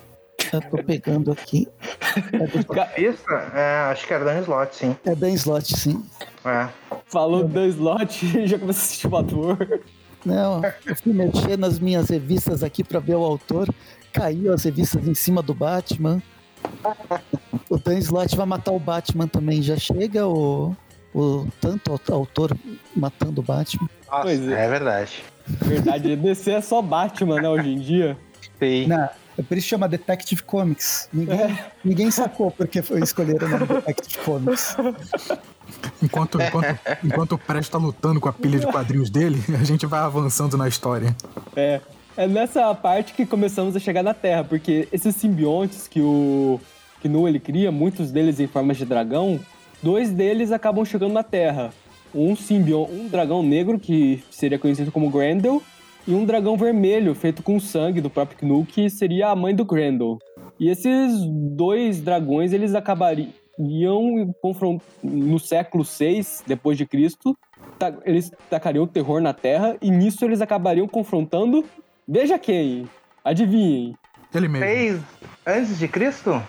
[0.51, 1.67] Eu tô pegando aqui.
[2.33, 2.59] É, do,
[3.01, 3.23] Isso?
[3.53, 4.95] É, acho que era Dan Slot, sim.
[5.05, 6.03] é Dan Slott, sim.
[6.43, 6.67] É.
[7.05, 9.57] Falou Dan Slott e já começou a assistir o ator.
[10.25, 13.69] Não, eu fui mexer nas minhas revistas aqui pra ver o autor.
[14.11, 16.21] Caiu as revistas em cima do Batman.
[17.69, 19.61] O Dan Slott vai matar o Batman também.
[19.61, 20.75] Já chega o,
[21.13, 22.57] o tanto autor
[22.95, 23.87] matando o Batman.
[24.09, 24.65] Nossa, Pois é.
[24.65, 24.69] é.
[24.69, 25.23] verdade.
[25.47, 28.17] Verdade, DC é só Batman, né, hoje em dia.
[28.57, 28.87] Sim.
[28.87, 31.09] Não, é por isso que chama Detective Comics.
[31.11, 34.77] Ninguém, ninguém sacou porque foi escolher o nome Detective Comics.
[36.01, 39.85] Enquanto, enquanto, enquanto o Presto tá lutando com a pilha de quadrinhos dele, a gente
[39.85, 41.15] vai avançando na história.
[41.55, 41.81] É.
[42.17, 46.61] É nessa parte que começamos a chegar na Terra, porque esses simbiontes que o
[47.03, 49.37] Knu ele cria, muitos deles em formas de dragão,
[49.83, 51.73] dois deles acabam chegando na Terra.
[52.13, 55.61] Um simbion, um dragão negro que seria conhecido como Grendel
[56.07, 59.65] e um dragão vermelho feito com sangue do próprio Knu que seria a mãe do
[59.65, 60.19] Grendel.
[60.59, 63.33] E esses dois dragões eles acabariam
[65.03, 67.35] no século 6 depois de Cristo,
[68.05, 71.65] eles tacariam terror na Terra e nisso eles acabariam confrontando
[72.07, 72.87] Veja quem?
[73.23, 73.97] Adivinhem.
[74.33, 74.65] Ele mesmo.
[74.65, 75.01] Fez
[75.45, 76.41] antes de Cristo?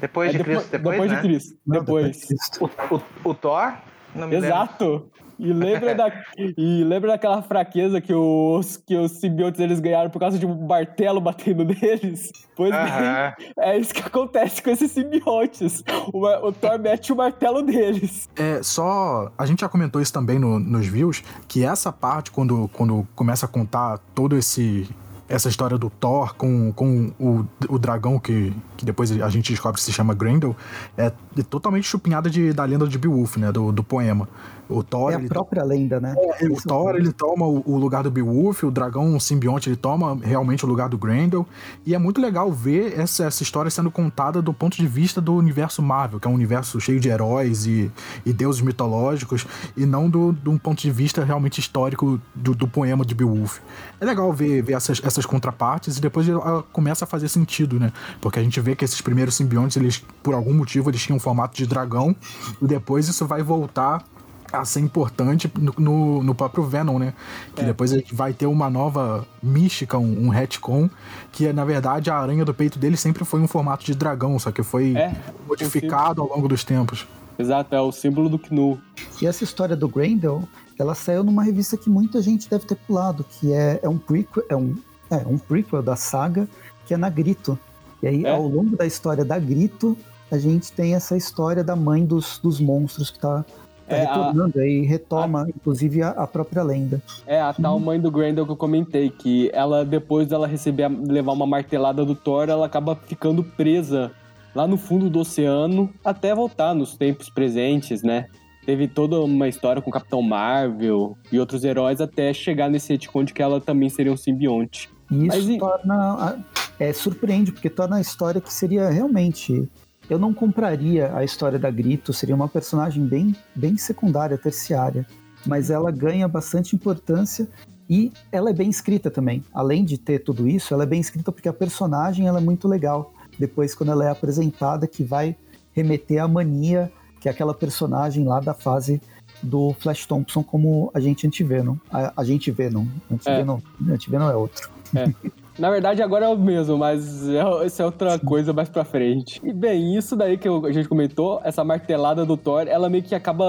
[0.00, 1.16] Depois É de Cristo, depois, depois né?
[1.16, 1.58] de Cristo.
[1.66, 2.16] Não, depois.
[2.18, 2.64] de Cristo.
[2.64, 3.74] O, o, o Thor?
[4.14, 5.10] Não me lembro.
[5.44, 6.12] E lembra, da,
[6.56, 10.66] e lembra daquela fraqueza que os, que os simbiontes eles ganharam por causa de um
[10.66, 12.30] martelo batendo neles?
[12.54, 15.82] Pois bem, é isso que acontece com esses simbiontes.
[16.12, 18.28] O, o Thor mete o martelo deles.
[18.36, 19.32] É, só.
[19.36, 23.46] A gente já comentou isso também no- nos views, que essa parte, quando, quando começa
[23.46, 24.88] a contar todo esse.
[25.28, 29.78] Essa história do Thor com, com o, o dragão que, que depois a gente descobre
[29.78, 30.54] que se chama Grendel,
[30.94, 31.10] é
[31.48, 33.50] totalmente chupinhada de, da lenda de Beowulf, né?
[33.50, 34.28] Do, do poema.
[34.68, 36.14] O Thor, É a ele própria lenda, né?
[36.50, 40.64] o Thor, ele toma o, o lugar do Beowulf, o dragão simbionte, ele toma realmente
[40.64, 41.46] o lugar do Grendel.
[41.84, 45.34] E é muito legal ver essa, essa história sendo contada do ponto de vista do
[45.34, 47.90] universo Marvel, que é um universo cheio de heróis e,
[48.24, 49.46] e deuses mitológicos,
[49.76, 53.58] e não do, de um ponto de vista realmente histórico do, do poema de Beowulf.
[54.00, 57.92] É legal ver, ver essas, essas contrapartes e depois ela começa a fazer sentido, né?
[58.20, 61.20] Porque a gente vê que esses primeiros simbiontes, eles, por algum motivo, eles tinham um
[61.20, 62.14] formato de dragão,
[62.60, 64.04] e depois isso vai voltar
[64.52, 67.14] a ser importante no, no, no próprio Venom, né?
[67.54, 70.90] Que depois a gente vai ter uma nova mística, um, um retcon,
[71.32, 74.38] que é, na verdade, a aranha do peito dele sempre foi um formato de dragão,
[74.38, 75.14] só que foi É,
[75.48, 77.06] modificado ao longo dos tempos.
[77.38, 78.78] Exato, é o símbolo do Knu.
[79.20, 80.42] E essa história do Grendel,
[80.78, 84.44] ela saiu numa revista que muita gente deve ter pulado, que é, é um prequel,
[84.48, 84.76] é um,
[85.10, 86.46] é um prequel da saga,
[86.86, 87.58] que é na Grito.
[88.02, 88.30] E aí, É.
[88.30, 89.96] ao longo da história da Grito,
[90.30, 93.44] a gente tem essa história da mãe dos, dos monstros que tá,
[93.88, 97.02] tá É, a- retornando aí, retoma, inclusive, a, a própria lenda.
[97.26, 100.88] É a tal mãe do Grendel que eu comentei, que ela, depois dela receber, a-
[100.88, 104.10] levar uma martelada do Thor, ela acaba ficando presa
[104.54, 108.26] lá no fundo do oceano até voltar nos tempos presentes, né?
[108.64, 113.24] teve toda uma história com o Capitão Marvel e outros heróis até chegar nesse retcon
[113.24, 114.88] de que ela também seria um simbionte.
[115.10, 116.44] E isso Mas torna.
[116.78, 119.68] É, surpreende, porque torna a história que seria realmente.
[120.08, 125.06] Eu não compraria a história da Grito, seria uma personagem bem, bem secundária, terciária.
[125.46, 127.48] Mas ela ganha bastante importância
[127.88, 129.44] e ela é bem escrita também.
[129.52, 132.68] Além de ter tudo isso, ela é bem escrita porque a personagem ela é muito
[132.68, 133.12] legal.
[133.38, 135.36] Depois, quando ela é apresentada, que vai
[135.72, 139.00] remeter à mania, que é aquela personagem lá da fase
[139.42, 141.76] do Flash Thompson como agente anti-Venom.
[141.90, 142.86] A, agente Venom.
[143.10, 144.70] Anti-Venom anti-Venom é outro.
[145.58, 149.40] Na verdade, agora é o mesmo, mas é, isso é outra coisa mais pra frente.
[149.44, 153.14] E bem, isso daí que a gente comentou, essa martelada do Thor, ela meio que
[153.14, 153.44] acaba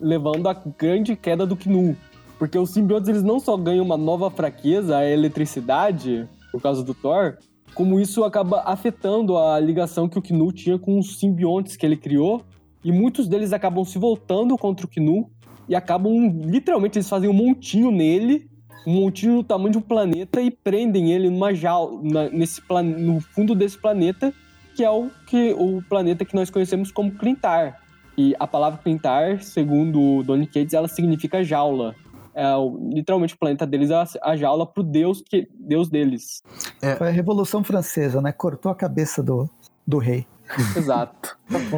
[0.00, 1.96] levando a grande queda do Knu.
[2.38, 6.94] Porque os simbiontes, eles não só ganham uma nova fraqueza, a eletricidade, por causa do
[6.94, 7.38] Thor,
[7.74, 11.96] como isso acaba afetando a ligação que o Knu tinha com os simbiontes que ele
[11.96, 12.42] criou.
[12.84, 15.28] E muitos deles acabam se voltando contra o Knu
[15.68, 16.12] e acabam,
[16.44, 18.50] literalmente, eles fazem um montinho nele
[18.86, 23.20] montinho do tamanho de um planeta e prendem ele numa jaula, na- nesse plan- no
[23.20, 24.32] fundo desse planeta,
[24.74, 27.80] que é o, que, o planeta que nós conhecemos como Clintar.
[28.16, 31.94] E a palavra Clintar, segundo o Donny Cates, ela significa jaula.
[32.34, 32.44] É,
[32.94, 36.42] literalmente o planeta deles é a, a jaula pro deus, que, deus deles.
[36.96, 38.32] Foi a Revolução Francesa, né?
[38.32, 39.48] Cortou a cabeça do,
[39.86, 40.26] do rei.
[40.76, 41.36] Exato.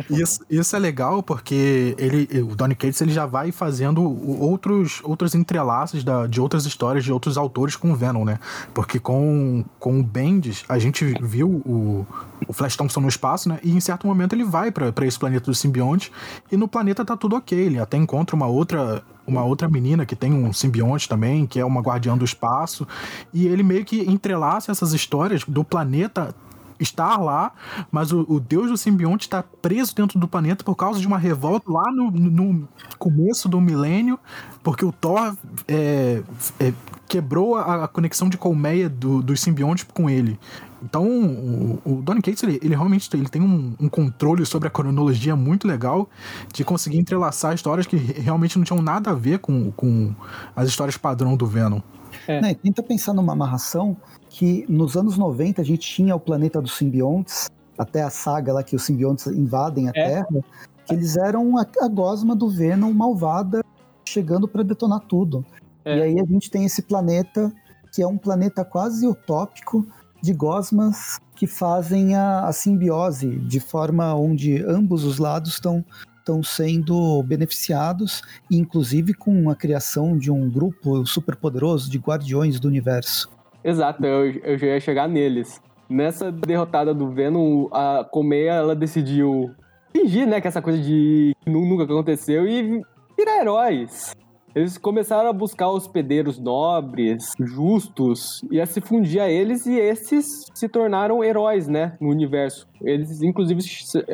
[0.09, 4.03] Isso, isso é legal porque ele, o Donny Cates ele já vai fazendo
[4.41, 8.39] outros, outros entrelaços da, de outras histórias de outros autores com o Venom, né?
[8.73, 12.07] Porque com, com o Bendis, a gente viu o,
[12.47, 13.59] o Flash Thompson no espaço, né?
[13.63, 16.13] E em certo momento ele vai pra pra esse planeta do simbionte
[16.51, 17.59] e no planeta tá tudo ok.
[17.59, 21.65] Ele até encontra uma outra uma outra menina que tem um simbionte também, que é
[21.65, 22.87] uma guardiã do espaço,
[23.33, 26.35] e ele meio que entrelaça essas histórias do planeta
[26.79, 27.53] estar lá,
[27.91, 31.19] mas o, o deus do simbionte está preso dentro do planeta por causa de uma
[31.19, 34.19] revolta lá no, no começo do milênio,
[34.63, 35.37] porque o Thor
[35.69, 36.23] é,
[36.59, 36.73] é,
[37.09, 40.39] quebrou a, a conexão de colmeia do, dos simbiontes com ele.
[40.83, 44.71] Então, o, o Donny Cates, ele, ele realmente ele tem um, um controle sobre a
[44.71, 46.11] cronologia muito legal
[46.53, 50.15] de conseguir entrelaçar histórias que realmente não tinham nada a ver com, com
[50.55, 51.81] as histórias padrão do Venom.
[52.27, 52.41] É.
[52.41, 53.97] Né, tenta pensar numa amarração
[54.29, 58.63] que nos anos 90 a gente tinha o planeta dos simbiontes, até a saga lá
[58.63, 60.09] que os simbiontes invadem a É.
[60.09, 60.45] Terra,
[60.87, 63.63] que eles eram a, a gosma do Venom malvada
[64.07, 65.45] chegando para detonar tudo.
[65.85, 65.99] É.
[65.99, 67.53] E aí a gente tem esse planeta
[67.93, 69.87] que é um planeta quase utópico
[70.23, 75.85] de gosmas que fazem a, a simbiose de forma onde ambos os lados estão
[76.25, 83.31] estão sendo beneficiados, inclusive com a criação de um grupo superpoderoso de guardiões do universo.
[83.63, 85.61] Exato, eu, eu já ia chegar neles.
[85.89, 89.55] Nessa derrotada do Venom, a Colmeia, ela decidiu
[89.93, 92.83] fingir, né, que essa coisa de nunca aconteceu e
[93.17, 94.15] virar heróis.
[94.55, 100.27] Eles começaram a buscar hospedeiros nobres, justos, e a se fundir a eles, e esses
[100.55, 102.69] se tornaram heróis, né, no universo.
[102.81, 103.61] Eles, inclusive,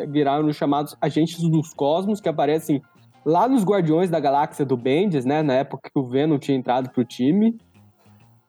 [0.08, 2.80] viraram os chamados agentes dos cosmos, que aparecem
[3.24, 6.88] lá nos Guardiões da Galáxia do Bendis, né, na época que o Venom tinha entrado
[6.88, 7.58] pro time.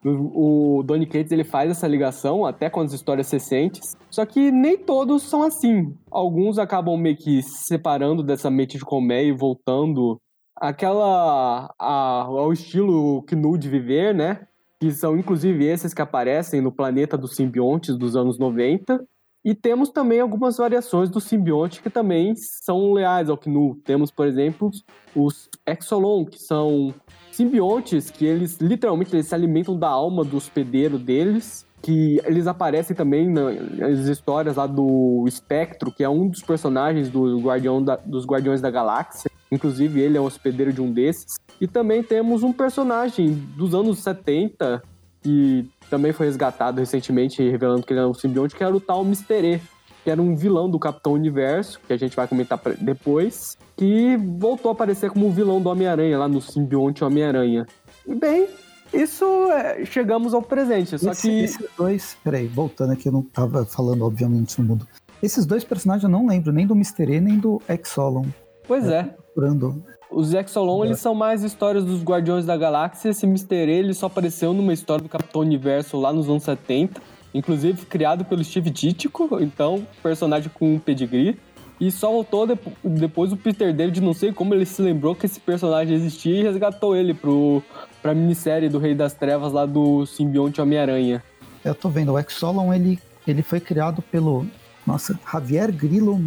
[0.03, 3.95] O, o Donny Cates ele faz essa ligação até com as histórias recentes.
[4.09, 5.93] Só que nem todos são assim.
[6.09, 10.19] Alguns acabam meio que se separando dessa mente de colmeia e voltando
[10.61, 14.41] àquela a- ao estilo Knu de viver, né?
[14.79, 19.03] Que são inclusive esses que aparecem no planeta dos simbiontes dos anos 90.
[19.43, 23.75] E temos também algumas variações do simbionte que também são leais ao Knu.
[23.83, 24.69] Temos, por exemplo,
[25.15, 26.93] os Exolon, que são
[27.31, 32.95] simbiontes que eles literalmente eles se alimentam da alma do hospedeiro deles, que eles aparecem
[32.95, 37.95] também na- nas histórias lá do Espectro, que é um dos personagens do Guardião da-
[37.95, 39.31] dos Guardiões da Galáxia.
[39.51, 41.35] Inclusive, ele é um hospedeiro de um desses.
[41.59, 44.81] E também temos um personagem dos anos 70,
[45.21, 49.03] que também foi resgatado recentemente, revelando que ele é um simbionte, que era o tal
[49.03, 49.61] Mister E,
[50.03, 54.69] que era um vilão do Capitão Universo, que a gente vai comentar depois, que voltou
[54.69, 57.67] a aparecer como o vilão do Homem-Aranha, lá no simbionte Homem-Aranha.
[58.07, 58.47] E bem,
[58.93, 61.39] isso é, chegamos ao presente, só Esse- que...
[61.43, 62.17] Esses dois.
[62.23, 64.87] Peraí, voltando aqui, eu não tava falando, obviamente, no mundo.
[65.21, 67.03] Esses dois personagens eu não lembro nem do Mr.
[67.17, 68.25] E nem do Exolon.
[68.67, 69.15] Pois é,
[70.09, 73.09] Os Exolon, eles são mais histórias dos Guardiões da Galáxia.
[73.09, 77.01] Esse Mister E, ele só apareceu numa história do Capitão Universo lá nos anos 70.
[77.33, 81.37] Inclusive, criado pelo Steve Ditko, então, personagem com um pedigree.
[81.79, 85.25] E só voltou depo- depois o Peter David, não sei como ele se lembrou que
[85.25, 87.63] esse personagem existia e resgatou ele pro,
[88.01, 91.23] pra minissérie do Rei das Trevas lá do simbionte Homem-Aranha.
[91.63, 94.45] Eu tô vendo, o Exolon, ele, ele foi criado pelo,
[94.85, 96.19] nossa, Javier Grillo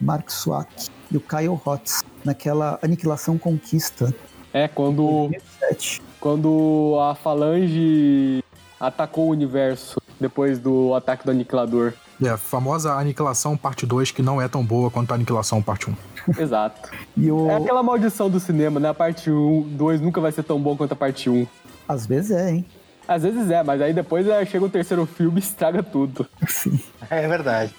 [0.00, 4.14] Mark Swak e o Kyle Hotz naquela Aniquilação Conquista.
[4.52, 6.02] É, quando, 2007.
[6.18, 8.42] quando a Falange
[8.80, 11.92] atacou o universo depois do ataque do Aniquilador.
[12.22, 15.88] É, a famosa Aniquilação Parte 2, que não é tão boa quanto a Aniquilação Parte
[15.88, 15.94] 1.
[16.38, 16.90] Exato.
[17.16, 17.48] E o...
[17.48, 18.88] É aquela maldição do cinema, né?
[18.88, 21.46] A parte 1, 2 nunca vai ser tão bom quanto a parte 1.
[21.88, 22.66] Às vezes é, hein?
[23.08, 26.26] Às vezes é, mas aí depois é, chega o terceiro filme e estraga tudo.
[26.46, 26.78] Sim.
[27.08, 27.74] É verdade.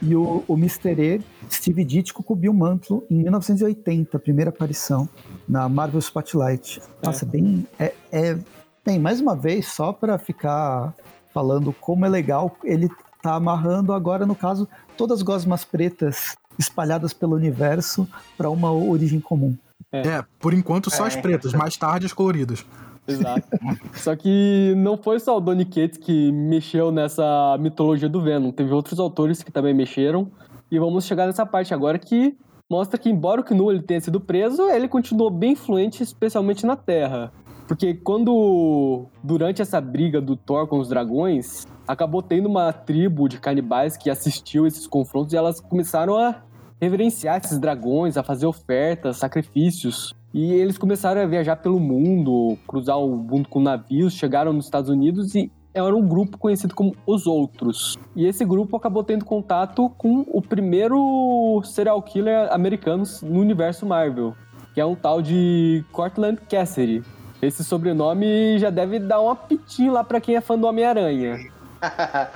[0.00, 0.94] E o, o Mr.
[1.00, 5.08] E, Steve Ditko com o Bill Mantlo em 1980, primeira aparição
[5.48, 6.80] na Marvel Spotlight.
[7.02, 7.66] Nossa, bem.
[7.78, 8.38] É, é-
[8.84, 10.94] bem, mais uma vez, só pra ficar
[11.32, 12.88] falando como é legal, ele
[13.22, 19.20] tá amarrando agora, no caso, todas as gosmas pretas espalhadas pelo universo pra uma origem
[19.20, 19.56] comum.
[19.90, 21.20] É, por enquanto só as É.
[21.20, 22.64] pretas, mais tarde as coloridas.
[23.06, 23.48] Exato.
[23.94, 28.52] Só que não foi só o Donny Cates que mexeu nessa mitologia do Venom.
[28.52, 30.30] Teve outros autores que também mexeram.
[30.72, 32.34] E vamos chegar nessa parte agora que
[32.70, 36.76] mostra que, embora o Knu ele tenha sido preso, ele continuou bem influente, especialmente na
[36.76, 37.30] Terra.
[37.68, 43.38] Porque quando, durante essa briga do Thor com os dragões, acabou tendo uma tribo de
[43.38, 46.42] canibais que assistiu esses confrontos e elas começaram a
[46.80, 50.14] reverenciar esses dragões, a fazer ofertas, sacrifícios.
[50.32, 54.88] E eles começaram a viajar pelo mundo, cruzar o mundo com navios, chegaram nos Estados
[54.88, 57.98] Unidos e era um grupo conhecido como Os Outros.
[58.14, 64.34] E esse grupo acabou tendo contato com o primeiro serial killer americano no universo Marvel,
[64.74, 67.02] que é um tal de Cortland Cassidy.
[67.40, 71.50] Esse sobrenome já deve dar um apitinho lá pra quem é fã do Homem-Aranha.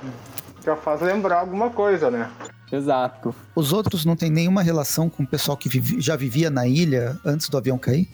[0.65, 2.29] Já faz lembrar alguma coisa, né?
[2.69, 3.33] Exato.
[3.55, 7.17] Os outros não tem nenhuma relação com o pessoal que vivi- já vivia na ilha
[7.23, 8.09] antes do avião cair?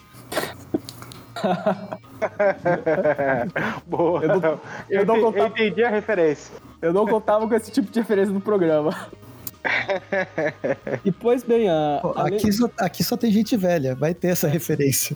[3.87, 4.21] Boa.
[4.23, 4.59] Eu não-
[4.89, 6.53] eu não contava- entendi a referência.
[6.81, 8.95] Eu não contava com esse tipo de referência no programa.
[11.05, 14.47] E pois bem, a, além- aqui, só, aqui só tem gente velha, vai ter essa
[14.47, 15.15] referência.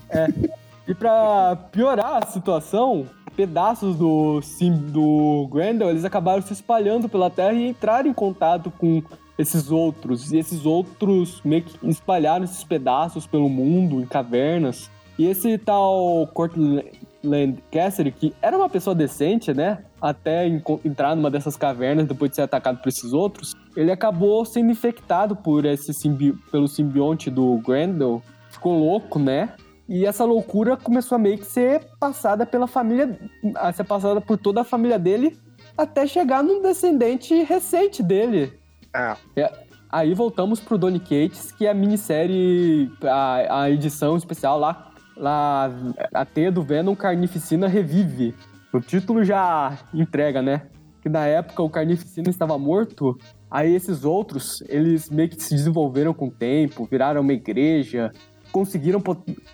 [0.87, 7.29] E pra piorar a situação, pedaços do sim do Grendel, eles acabaram se espalhando pela
[7.29, 9.03] Terra e entraram em contato com
[9.37, 10.31] esses outros.
[10.31, 14.89] E esses outros meio que espalharam esses pedaços pelo mundo, em cavernas.
[15.17, 19.84] E esse tal Cortland Cassidy, que era uma pessoa decente, né?
[19.99, 20.47] Até
[20.86, 25.36] entrar numa dessas cavernas depois de ser atacado por esses outros, ele acabou sendo infectado
[25.36, 28.21] por esse simbi pelo simbionte do Grendel.
[28.49, 29.53] Ficou louco, né?
[29.89, 33.17] E essa loucura começou a meio que ser passada pela família,
[33.56, 35.38] a ser passada por toda a família dele,
[35.77, 38.53] até chegar num descendente recente dele.
[39.36, 39.51] É.
[39.89, 44.87] Aí voltamos pro Donny Cates, que é a minissérie, a, a edição especial lá,
[45.19, 45.69] lá,
[46.13, 48.36] a teia do Venom Carnificina revive.
[48.73, 50.63] O título já entrega, né?
[51.01, 53.17] Que na época o Carnificina estava morto,
[53.49, 58.12] aí esses outros, eles meio que se desenvolveram com o tempo, viraram uma igreja,
[58.51, 59.01] conseguiram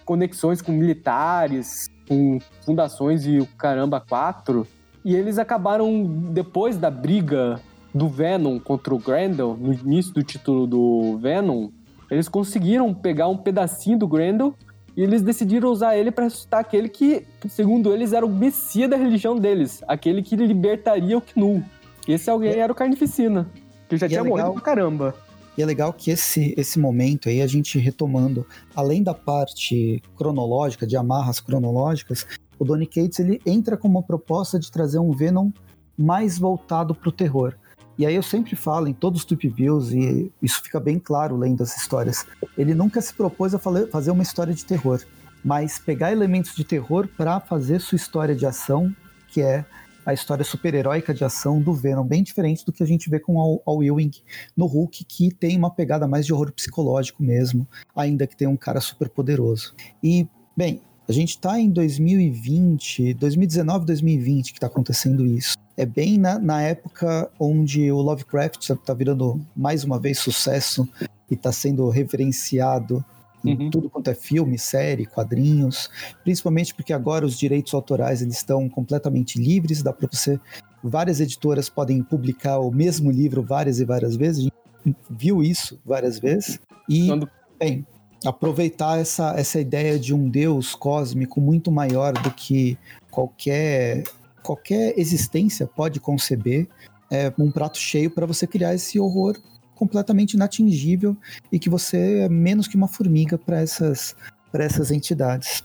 [0.06, 4.68] conexões com militares, com fundações e o caramba quatro.
[5.06, 7.60] E eles acabaram, depois da briga
[7.94, 11.70] do Venom contra o Grendel, no início do título do Venom,
[12.10, 14.56] eles conseguiram pegar um pedacinho do Grendel
[14.96, 18.96] e eles decidiram usar ele para ressuscitar aquele que, segundo eles, era o messias da
[18.98, 21.64] religião deles, aquele que libertaria o Knu.
[22.08, 23.50] Esse alguém era o Carnificina,
[23.90, 25.16] que já E é tinha morrido legal- pra caramba.
[25.58, 30.88] E é legal que esse, esse momento aí, a gente retomando, além da parte cronológica,
[30.88, 32.26] de amarras cronológicas,
[32.58, 35.52] o Donny Cates ele entra com uma proposta de trazer um Venom
[35.98, 37.54] mais voltado pro terror.
[37.98, 41.38] E aí eu sempre falo em todos os Tweep Views, e isso fica bem claro
[41.38, 42.26] lendo as histórias,
[42.58, 45.00] ele nunca se propôs a fazer uma história de terror,
[45.46, 48.94] mas pegar elementos de terror para fazer sua história de ação,
[49.28, 49.64] que é
[50.06, 53.62] a história super-heróica de ação do Venom, bem diferente do que a gente vê com
[53.66, 54.12] o Ewing
[54.58, 58.58] no Hulk, que tem uma pegada mais de horror psicológico mesmo, ainda que tenha um
[58.58, 59.74] cara super poderoso.
[60.04, 60.28] E,
[60.58, 65.56] bem, a gente tá em 2020, 2019, 2020 que tá acontecendo isso.
[65.76, 70.88] É bem na, na época onde o Lovecraft tá- tá virando mais uma vez sucesso
[71.30, 73.04] e tá sendo reverenciado
[73.44, 73.70] em Uhum.
[73.70, 75.90] tudo quanto é filme, série, quadrinhos,
[76.24, 80.40] principalmente porque agora os direitos autorais eles estão completamente livres, dá para você
[80.84, 84.48] várias editoras podem publicar o mesmo livro várias e várias vezes.
[84.48, 87.86] A gente viu isso várias vezes e Quando- bem,
[88.26, 92.78] aproveitar essa, essa ideia de um deus cósmico muito maior do que
[93.12, 94.04] qualquer
[94.44, 96.68] qualquer existência pode conceber
[97.10, 99.38] é um prato cheio para você criar esse horror
[99.76, 101.16] completamente inatingível
[101.52, 104.16] e que você é menos que uma formiga para essas
[104.52, 105.64] para essas entidades.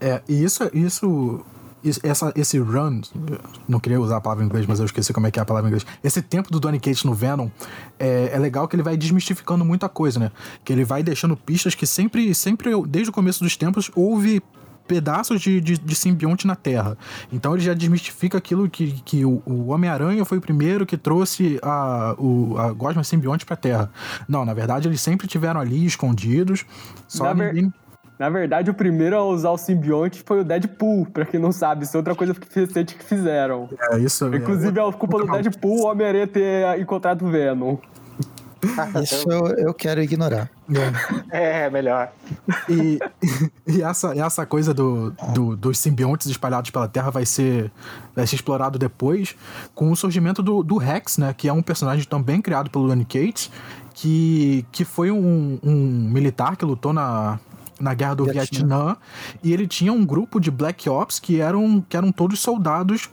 [0.00, 1.44] É, e isso, isso
[2.02, 3.00] essa, esse run,
[3.68, 5.44] não queria usar a palavra em inglês, mas eu esqueci como é que é a
[5.44, 5.86] palavra em inglês.
[6.02, 7.48] Esse tempo do Donny Cates no Venom
[7.98, 10.32] é, é, legal que ele vai desmistificando muita coisa, né?
[10.64, 14.42] Que ele vai deixando pistas que sempre, sempre desde o começo dos tempos, houve
[14.88, 16.96] pedaços de, de, de, simbionte na Terra.
[17.30, 21.60] Então ele já desmistifica aquilo que, que o, o Homem-Aranha foi o primeiro que trouxe
[21.62, 23.90] a, o, a gosma simbionte pra Terra.
[24.26, 26.64] Não, na verdade eles sempre tiveram ali escondidos,
[27.06, 27.66] só na ninguém...
[27.66, 27.88] Ver...
[28.18, 31.84] Na verdade, o primeiro a usar o simbionte foi o Deadpool, pra quem não sabe.
[31.84, 33.68] Isso é outra coisa recente que fizeram.
[33.92, 37.76] É, isso Inclusive, é, é culpa do Deadpool o Homem-Aranha ter encontrado o Venom.
[39.02, 40.50] Isso eu, eu quero ignorar.
[41.30, 42.12] É, é melhor.
[42.68, 42.98] E,
[43.66, 47.70] e, essa, essa coisa do, do, dos simbiontes espalhados pela Terra vai ser,
[48.14, 49.34] vai ser explorado depois
[49.74, 51.34] com o surgimento do, do Rex, né?
[51.36, 53.50] Que é um personagem também criado pelo Donny Cates,
[53.94, 55.74] que, que foi um, um
[56.10, 57.38] militar que lutou na,
[57.80, 58.40] na guerra do Vietnã.
[58.44, 58.96] Vietnã.
[59.42, 63.08] e ele tinha um grupo de Black Ops que eram, que eram todos soldados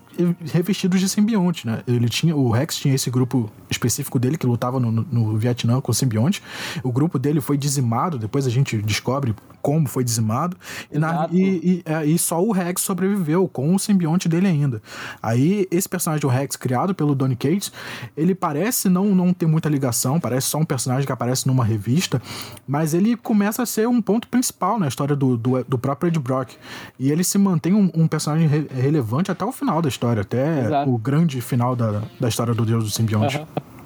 [0.51, 1.81] revestidos de simbionte, né?
[1.87, 5.93] Ele tinha, o Rex tinha esse grupo específico dele que lutava no, no Vietnã com
[5.93, 6.41] simbionte.
[6.83, 9.35] O grupo dele foi dizimado, depois a gente descobre
[9.65, 10.55] como foi dizimado.
[10.91, 14.79] E, na, e, e, é, e, só o Rex sobreviveu com o simbionte dele ainda.
[15.23, 17.71] Aí, esse personagem, o Rex, criado pelo Donny Cates,
[18.15, 22.21] ele parece não, não ter muita ligação, parece só um personagem que aparece numa revista,
[22.67, 26.19] mas ele começa a ser um ponto principal na história do, do, do próprio Ed
[26.19, 26.51] Brock.
[26.99, 30.65] E ele se mantém um, um personagem re, relevante até o final da história, até
[30.65, 30.91] Exato.
[30.91, 33.37] o grande final da, da história do Deus do Simbionte.
[33.37, 33.45] Uhum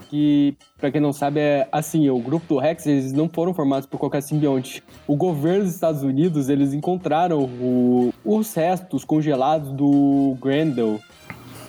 [0.09, 3.85] que, para quem não sabe, é assim, o grupo do Rex, eles não foram formados
[3.85, 4.83] por qualquer simbionte.
[5.07, 10.99] O governo dos Estados Unidos, eles encontraram o, os restos congelados do Grendel.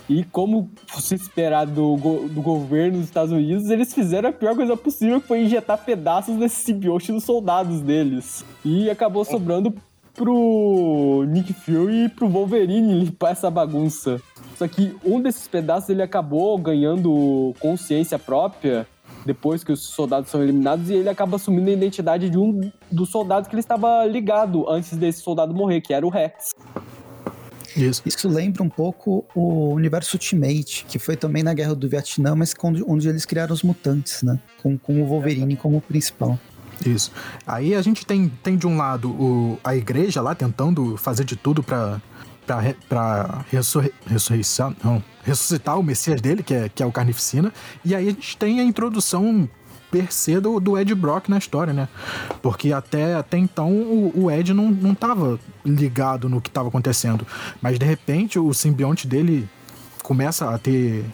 [0.08, 4.76] E como se esperar do, do governo dos Estados Unidos, eles fizeram a pior coisa
[4.76, 8.44] possível, que foi injetar pedaços desse simbionte nos soldados deles.
[8.64, 9.72] E acabou sobrando
[10.20, 14.20] pro Nick Fury e pro Wolverine limpar essa bagunça.
[14.58, 18.86] Só que um desses pedaços ele acabou ganhando consciência própria
[19.24, 23.08] depois que os soldados são eliminados e ele acaba assumindo a identidade de um dos
[23.08, 26.54] soldados que ele estava ligado antes desse soldado morrer, que era o Rex.
[27.74, 28.02] Isso.
[28.04, 32.54] Isso lembra um pouco o universo Ultimate, que foi também na Guerra do Vietnã, mas
[32.86, 34.38] onde eles criaram os mutantes, né?
[34.62, 36.38] Com, com o Wolverine como principal.
[36.84, 37.12] Isso.
[37.46, 41.36] Aí a gente tem, tem de um lado o, a igreja lá tentando fazer de
[41.36, 42.00] tudo para
[42.88, 43.44] para
[44.08, 47.52] ressurreição, não, ressuscitar o Messias dele, que é, que é o Carnificina.
[47.84, 49.48] E aí a gente tem a introdução
[49.90, 51.88] per se do, do Ed Brock na história, né?
[52.42, 57.26] Porque até, até então o, o Ed não, não tava ligado no que estava acontecendo.
[57.60, 59.48] Mas de repente o simbionte dele
[60.02, 61.04] começa a ter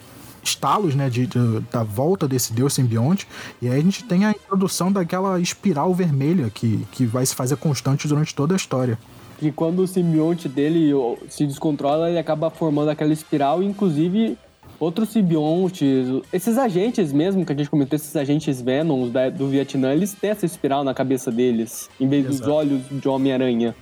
[0.47, 3.27] estalos, né, de, de, da volta desse deus simbionte,
[3.61, 7.57] e aí a gente tem a introdução daquela espiral vermelha que, que vai se fazer
[7.57, 8.97] constante durante toda a história
[9.39, 10.91] que quando o simbionte dele
[11.29, 14.35] se descontrola, ele acaba formando aquela espiral, inclusive
[14.79, 19.93] outros simbiontes, esses agentes mesmo que a gente comentou, esses agentes Venoms da, do Vietnã,
[19.93, 22.39] eles têm essa espiral na cabeça deles, em vez Exato.
[22.39, 23.75] dos olhos de Homem-Aranha.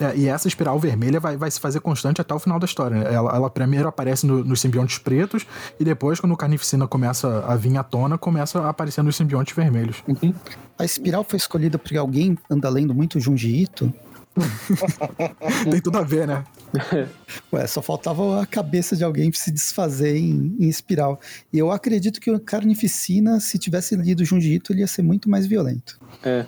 [0.00, 2.96] É, e essa espiral vermelha vai, vai se fazer constante até o final da história.
[2.96, 3.14] Né?
[3.14, 5.46] Ela, ela primeiro aparece no, nos simbiontes pretos
[5.78, 9.54] e depois, quando o Carnificina começa a vir à tona, começa a aparecer nos simbiontes
[9.54, 10.02] vermelhos.
[10.08, 10.32] Uhum.
[10.78, 13.92] A espiral foi escolhida porque alguém anda lendo muito Junji Ito
[15.70, 16.44] Tem tudo a ver, né?
[17.52, 21.20] Ué, só faltava a cabeça de alguém se desfazer em, em espiral.
[21.52, 25.28] E eu acredito que o Carnificina, se tivesse lido Junji Ito, ele ia ser muito
[25.28, 25.98] mais violento.
[26.22, 26.46] É.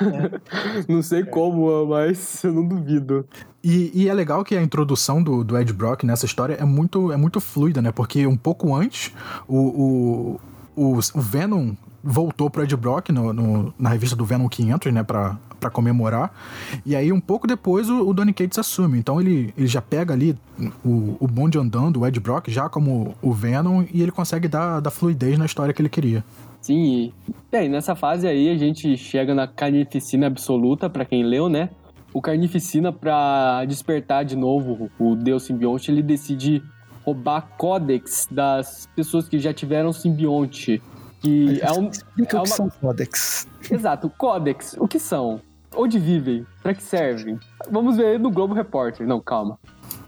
[0.00, 0.84] é.
[0.92, 3.26] não sei como, mas eu não duvido.
[3.62, 7.12] E, e, é legal que a introdução do, do Ed Brock nessa história é muito,
[7.12, 7.92] é muito fluida, né?
[7.92, 9.12] Porque um pouco antes,
[9.46, 10.40] o, o,
[10.74, 15.02] o, o Venom voltou pro Ed Brock no, no, na revista do Venom 500, né,
[15.04, 16.32] pra, pra comemorar.
[16.84, 18.98] E aí, um pouco depois, o, o Donny Cates assume.
[18.98, 20.36] Então, ele, ele já pega ali
[20.84, 24.80] o, o bonde andando, o Ed Brock, já como o Venom, e ele consegue dar,
[24.80, 26.24] dar fluidez na história que ele queria.
[26.62, 27.14] Sim, e
[27.50, 31.68] bem, nessa fase aí a gente chega na carnificina absoluta, para quem leu, né?
[32.14, 36.62] O Carnificina, para despertar de novo o Deus simbionte, ele decide
[37.04, 40.80] roubar códex das pessoas que já tiveram simbionte.
[41.20, 41.88] Que é um.
[41.88, 42.56] Explica é o que uma...
[42.56, 43.48] são códex.
[43.70, 44.76] Exato, códex.
[44.78, 45.40] O que são?
[45.74, 46.46] Onde vivem?
[46.62, 47.38] Para que servem?
[47.70, 49.06] Vamos ver no Globo Repórter.
[49.06, 49.58] Não, calma.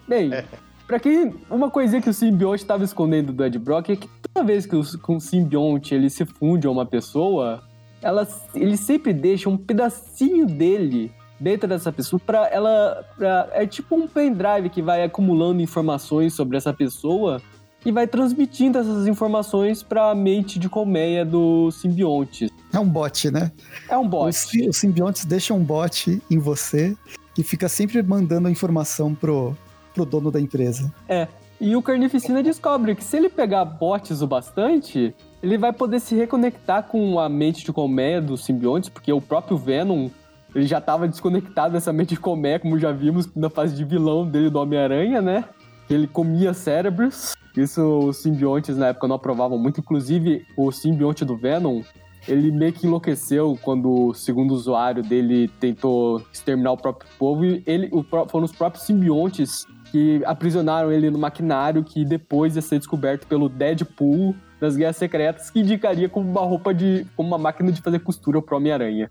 [0.06, 0.30] Bem.
[0.86, 1.34] pra quem.
[1.50, 4.76] Uma coisinha que o simbionte estava escondendo do Ed Brock é que toda vez que
[4.76, 7.62] o, com o simbionte ele se funde a uma pessoa,
[8.02, 13.04] ela, ele sempre deixa um pedacinho dele dentro dessa pessoa para ela.
[13.16, 17.40] Pra, é tipo um pendrive que vai acumulando informações sobre essa pessoa
[17.84, 22.50] e vai transmitindo essas informações para a mente de colmeia do simbionte.
[22.72, 23.52] É um bot, né?
[23.88, 24.28] É um bot.
[24.28, 26.96] Os, os simbiontes deixam um bot em você
[27.36, 29.56] e fica sempre mandando a informação pro,
[29.94, 30.92] pro dono da empresa.
[31.08, 31.28] É.
[31.60, 36.14] E o Carnificina descobre que se ele pegar bots o bastante, ele vai poder se
[36.14, 40.10] reconectar com a mente de colmeia dos simbiontes, porque o próprio Venom
[40.54, 44.26] ele já estava desconectado dessa mente de colmeia, como já vimos na fase de vilão
[44.26, 45.44] dele do Homem-Aranha, né?
[45.90, 47.34] Ele comia cérebros.
[47.56, 49.80] Isso os simbiontes na época não aprovavam muito.
[49.80, 51.82] Inclusive, o simbionte do Venom,
[52.28, 57.44] ele meio que enlouqueceu quando, segundo o usuário dele, tentou exterminar o próprio povo.
[57.44, 62.62] E ele, o, foram os próprios simbiontes que aprisionaram ele no maquinário que depois ia
[62.62, 67.06] ser descoberto pelo Deadpool das Guerras Secretas, que indicaria como uma roupa de.
[67.16, 69.08] como uma máquina de fazer costura pro Homem-Aranha.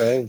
[0.00, 0.24] É.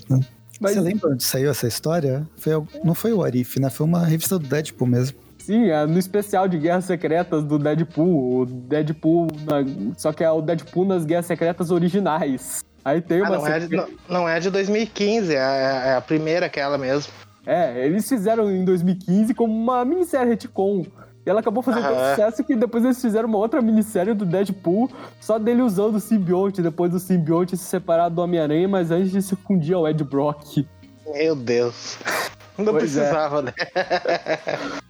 [0.59, 0.73] Mas...
[0.73, 2.27] Você lembra onde saiu essa história?
[2.35, 2.51] Foi,
[2.83, 3.69] não foi o Arif, né?
[3.69, 5.17] Foi uma revista do Deadpool mesmo.
[5.37, 8.41] Sim, é no especial de Guerras Secretas do Deadpool.
[8.41, 9.27] O Deadpool.
[9.45, 9.93] Na...
[9.97, 12.59] Só que é o Deadpool nas Guerras Secretas originais.
[12.83, 13.35] Aí tem uma.
[13.35, 17.13] Ah, não, é de, não, não, é de 2015, é, é a primeira aquela mesmo.
[17.45, 20.85] É, eles fizeram em 2015 como uma minissérie retcon.
[21.25, 24.89] E ela acabou fazendo tanto sucesso que depois eles fizeram uma outra minissérie do Deadpool,
[25.19, 29.21] só dele usando o simbionte, depois do simbionte se separar do Homem-Aranha, mas antes de
[29.21, 30.65] se fundir ao Ed Brock.
[31.05, 31.99] Meu Deus.
[32.57, 33.01] Não pois é.
[33.01, 33.43] precisava, é.
[33.43, 33.53] né?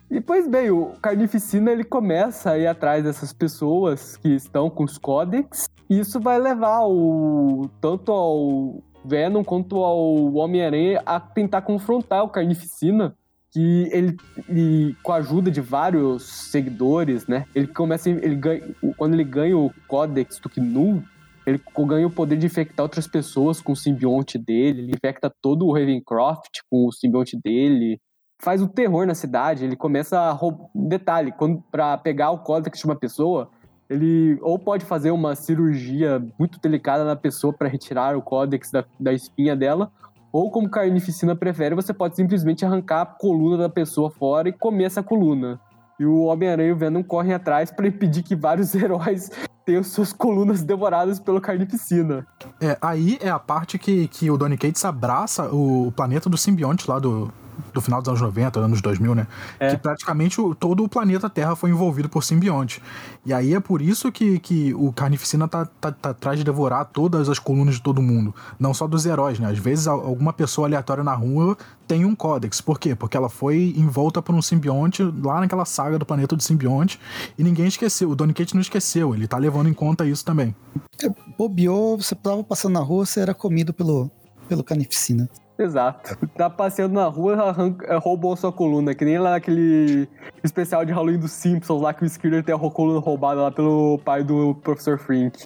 [0.09, 4.85] e pois bem, o Carnificina ele começa a ir atrás dessas pessoas que estão com
[4.85, 11.61] os códex, e isso vai levar o tanto ao Venom quanto ao Homem-Aranha a tentar
[11.61, 13.15] confrontar o Carnificina
[13.51, 17.45] que ele, ele, com a ajuda de vários seguidores, né?
[17.53, 18.63] Ele começa, ele ganha,
[18.97, 21.03] quando ele ganha o Codex do Knu,
[21.45, 25.65] ele ganha o poder de infectar outras pessoas com o simbionte dele, ele infecta todo
[25.65, 27.99] o Ravencroft com o simbionte dele,
[28.41, 30.69] faz o terror na cidade, ele começa a roubar...
[30.73, 33.51] Detalhe, quando para pegar o Codex de uma pessoa,
[33.91, 38.85] ele ou pode fazer uma cirurgia muito delicada na pessoa para retirar o Codex da,
[38.97, 39.91] da espinha dela,
[40.31, 44.85] ou como carnificina prefere, você pode simplesmente arrancar a coluna da pessoa fora e comer
[44.85, 45.59] essa coluna.
[45.99, 49.29] E o Homem-Aranha e o Venom correm atrás para impedir que vários heróis
[49.65, 52.25] tenham suas colunas devoradas pelo carnificina.
[52.61, 56.89] É, aí é a parte que, que o Donny Cates abraça o planeta do simbionte
[56.89, 57.31] lá do,
[57.73, 59.27] do final dos anos 90, anos 2000, né?
[59.59, 59.71] É.
[59.71, 62.81] Que praticamente o, todo o planeta Terra foi envolvido por simbionte.
[63.25, 66.85] E aí é por isso que, que o Carnificina tá, tá, tá atrás de devorar
[66.85, 68.33] todas as colunas de todo mundo.
[68.59, 69.49] Não só dos heróis, né?
[69.49, 72.61] Às vezes alguma pessoa aleatória na rua tem um códex.
[72.61, 72.95] Por quê?
[72.95, 76.99] Porque ela foi envolta por um simbionte lá naquela saga do planeta do simbionte
[77.37, 78.09] e ninguém esqueceu.
[78.09, 79.13] O Donny Cates não esqueceu.
[79.13, 80.55] Ele tá levando em conta isso também.
[81.03, 84.09] É, bobeou, você tava passando na rua, você era comido pelo,
[84.47, 85.29] pelo Carnificina.
[85.61, 86.17] Exato.
[86.35, 90.07] Tá passeando na rua, arranca, é, roubou sua coluna, que nem lá naquele
[90.43, 93.99] especial de Halloween dos Simpsons, lá que o Skinner tem a coluna roubada lá pelo
[93.99, 95.45] pai do Professor Frink.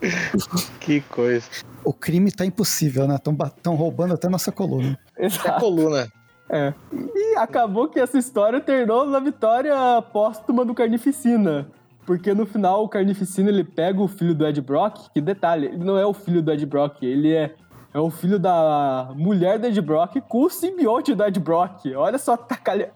[0.80, 1.46] que coisa.
[1.84, 3.16] O crime tá impossível, né?
[3.16, 4.98] Estão roubando até nossa coluna.
[5.16, 5.48] Exato.
[5.48, 6.08] É coluna.
[6.48, 6.74] É.
[6.92, 9.74] E acabou que essa história terminou na vitória
[10.12, 11.68] póstuma do Carnificina.
[12.04, 15.84] Porque no final o Carnificina ele pega o filho do Ed Brock, que detalhe, ele
[15.84, 17.54] não é o filho do Ed Brock, ele é
[17.94, 21.86] é o filho da mulher do Ed Brock com o simbionte do Ed Brock.
[21.94, 22.34] Olha só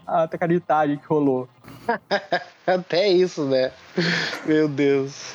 [0.06, 1.48] a tacaritagem que rolou.
[2.66, 3.72] Até isso, né?
[4.46, 5.34] Meu Deus.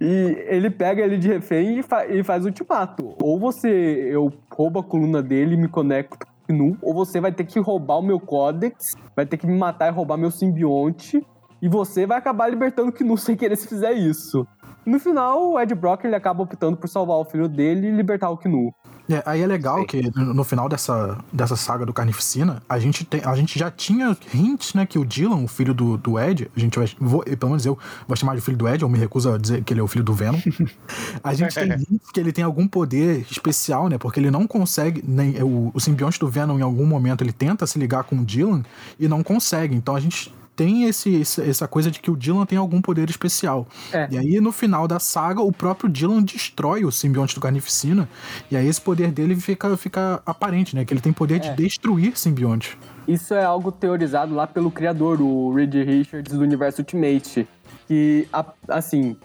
[0.00, 3.14] E ele pega ele de refém e, fa e faz o ultimato.
[3.22, 7.30] Ou você, eu roubo a coluna dele e me conecto com o ou você vai
[7.30, 11.22] ter que roubar o meu códex, vai ter que me matar e roubar meu simbionte,
[11.60, 14.46] e você vai acabar libertando o Knu sem querer se fizer isso.
[14.86, 18.30] No final, o Ed Brock ele acaba optando por salvar o filho dele e libertar
[18.30, 18.72] o Knu.
[19.10, 19.86] É, aí é legal Sim.
[19.86, 24.16] que no final dessa, dessa saga do Carnificina, a gente, tem, a gente já tinha
[24.34, 27.50] hints, né, que o Dylan, o filho do, do Ed, a gente vai, vou, pelo
[27.50, 29.80] menos eu vou chamar de filho do Ed, eu me recuso a dizer que ele
[29.80, 30.38] é o filho do Venom.
[31.24, 35.02] a gente tem hints que ele tem algum poder especial, né, porque ele não consegue,
[35.06, 38.24] nem o, o simbionte do Venom em algum momento ele tenta se ligar com o
[38.24, 38.62] Dylan
[39.00, 39.74] e não consegue.
[39.74, 43.64] Então a gente tem esse, essa coisa de que o Dylan tem algum poder especial.
[43.92, 44.08] É.
[44.10, 48.08] E aí, no final da saga, o próprio Dylan destrói o simbionte do Carnificina.
[48.50, 50.84] E aí, esse poder dele fica, fica aparente, né?
[50.84, 51.38] Que ele tem poder é.
[51.38, 52.76] de destruir simbionte.
[53.06, 57.46] Isso é algo teorizado lá pelo criador, o Reed Richards, do universo Ultimate.
[57.86, 58.26] Que,
[58.66, 59.16] assim,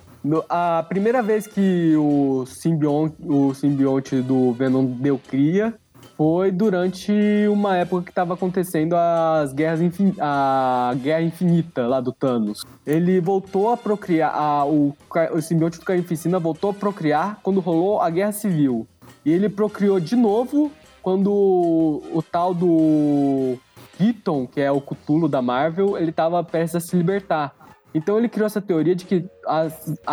[0.47, 5.73] a primeira vez que o simbionte, o simbionte do Venom deu cria,
[6.15, 7.11] foi durante
[7.49, 10.13] uma época que estava acontecendo as guerras infin...
[10.19, 12.63] a Guerra Infinita lá do Thanos.
[12.85, 14.95] Ele voltou a procriar, a, o,
[15.33, 18.87] o simbionte do Carnificina voltou a procriar quando rolou a Guerra Civil.
[19.25, 23.57] E ele procriou de novo quando o, o tal do
[23.97, 27.53] Keaton, que é o Cthulhu da Marvel, ele estava prestes a se libertar.
[27.93, 29.67] Então ele criou essa teoria de que a,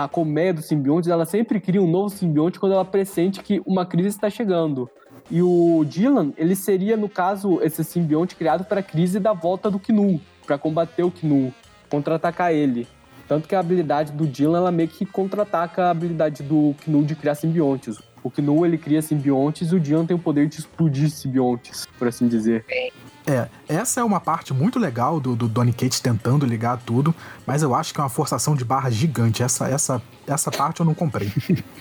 [0.04, 3.86] a colmeia dos simbiontes, ela sempre cria um novo simbionte quando ela pressente que uma
[3.86, 4.90] crise está chegando.
[5.30, 9.70] E o Dylan, ele seria, no caso, esse simbionte criado para a crise da volta
[9.70, 11.54] do Knu, para combater o Knu,
[11.88, 12.88] contra-atacar ele.
[13.28, 17.14] Tanto que a habilidade do Dylan, ela meio que contra-ataca a habilidade do Knu de
[17.14, 17.96] criar simbiontes.
[18.24, 22.08] O Knu, ele cria simbiontes e o Dylan tem o poder de explodir simbiontes, por
[22.08, 22.64] assim dizer.
[23.26, 27.14] É, essa é uma parte muito legal do, do Donny Cates tentando ligar tudo,
[27.46, 29.42] mas eu acho que é uma forçação de barra gigante.
[29.42, 31.32] Essa, essa, essa parte eu não comprei.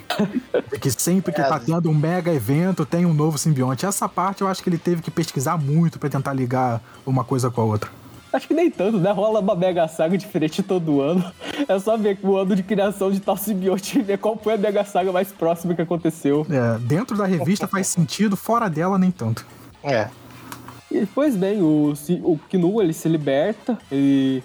[0.70, 3.86] Porque sempre que tá tendo um mega evento, tem um novo simbionte.
[3.86, 7.50] Essa parte eu acho que ele teve que pesquisar muito para tentar ligar uma coisa
[7.50, 7.90] com a outra.
[8.32, 9.12] Acho que nem tanto, né?
[9.12, 11.32] Rola uma mega saga diferente todo ano.
[11.68, 14.58] É só ver o ano de criação de tal simbionte e ver qual foi a
[14.58, 16.46] mega saga mais próxima que aconteceu.
[16.48, 19.46] É, dentro da revista faz sentido, fora dela nem tanto.
[19.84, 20.10] É.
[20.92, 24.44] E, pois bem, o, o Knu ele se liberta, ele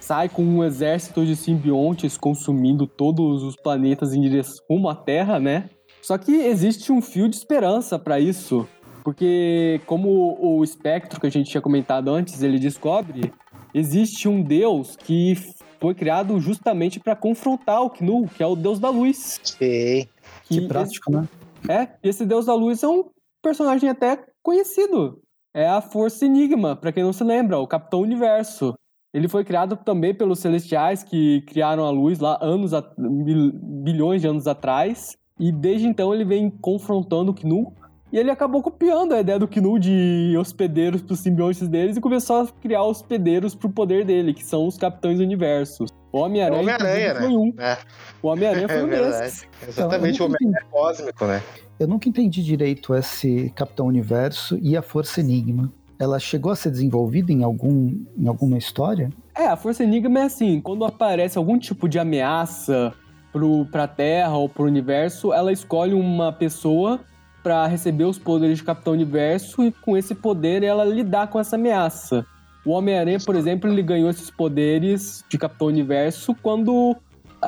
[0.00, 5.38] sai com um exército de simbiontes consumindo todos os planetas em direção rumo à Terra,
[5.38, 5.70] né?
[6.02, 8.68] Só que existe um fio de esperança para isso,
[9.04, 13.32] porque como o espectro que a gente tinha comentado antes, ele descobre,
[13.74, 15.34] existe um deus que
[15.80, 19.38] foi criado justamente para confrontar o Knu, que é o deus da luz.
[19.58, 20.08] Que,
[20.44, 21.28] que prático, esse, né?
[21.68, 23.04] É, e esse deus da luz é um
[23.42, 25.20] personagem até conhecido
[25.56, 28.74] é a Força Enigma, para quem não se lembra, o Capitão Universo.
[29.14, 34.28] Ele foi criado também pelos Celestiais que criaram a luz lá anos, a, bilhões de
[34.28, 35.16] anos atrás.
[35.40, 37.72] E desde então ele vem confrontando o Knu.
[38.12, 42.00] E ele acabou copiando a ideia do Knu de hospedeiros para os simbiontes deles e
[42.00, 45.90] começou a criar hospedeiros para o poder dele, que são os Capitães Universos.
[46.12, 47.14] O Homem-Aranha Homem né?
[47.14, 47.52] foi um.
[47.58, 47.78] É.
[48.22, 49.46] O Homem-Aranha foi é um desses.
[49.66, 51.42] Exatamente, então, o Homem-Aranha cósmico, né?
[51.78, 55.70] Eu nunca entendi direito esse Capitão Universo e a Força Enigma.
[55.98, 59.10] Ela chegou a ser desenvolvida em, algum, em alguma história?
[59.34, 62.94] É, a Força Enigma é assim, quando aparece algum tipo de ameaça
[63.32, 67.00] pro, pra Terra ou pro universo, ela escolhe uma pessoa
[67.46, 71.54] para receber os poderes de Capitão Universo e com esse poder ela lidar com essa
[71.54, 72.26] ameaça.
[72.64, 76.96] O Homem-Aranha, por exemplo, ele ganhou esses poderes de Capitão Universo quando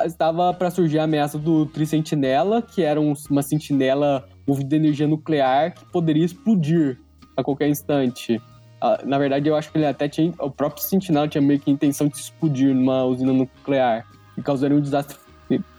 [0.07, 5.09] estava para surgir a ameaça do Tricentinela, que era um, uma sentinela movida de energia
[5.09, 6.97] nuclear que poderia explodir
[7.37, 8.41] a qualquer instante.
[8.81, 10.33] Ah, na verdade, eu acho que ele até tinha.
[10.39, 14.77] O próprio Sentinela tinha meio que a intenção de explodir numa usina nuclear e causaria
[14.77, 15.19] um desastre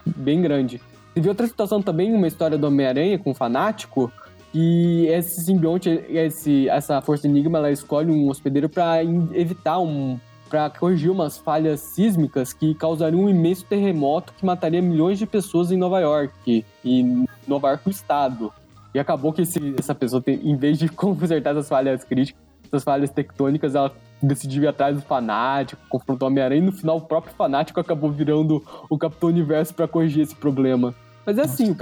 [0.05, 0.81] bem grande.
[1.19, 4.09] Teve outra situação também, uma história do Homem-Aranha com o Fanático,
[4.53, 10.17] que esse simbionte, esse, essa Força Enigma, ela escolhe um hospedeiro para evitar um
[10.49, 15.73] para corrigir umas falhas sísmicas que causariam um imenso terremoto que mataria milhões de pessoas
[15.73, 18.53] em Nova York e Nova York o estado.
[18.93, 23.09] E acabou que esse, essa pessoa, em vez de consertar essas falhas críticas, essas falhas
[23.09, 23.93] tectônicas, ela
[24.23, 28.09] decidiu ir atrás do fanático, confrontou o Homem-Aranha e no final o próprio fanático acabou
[28.09, 30.95] virando o Capitão Universo para corrigir esse problema.
[31.25, 31.75] Mas é assim,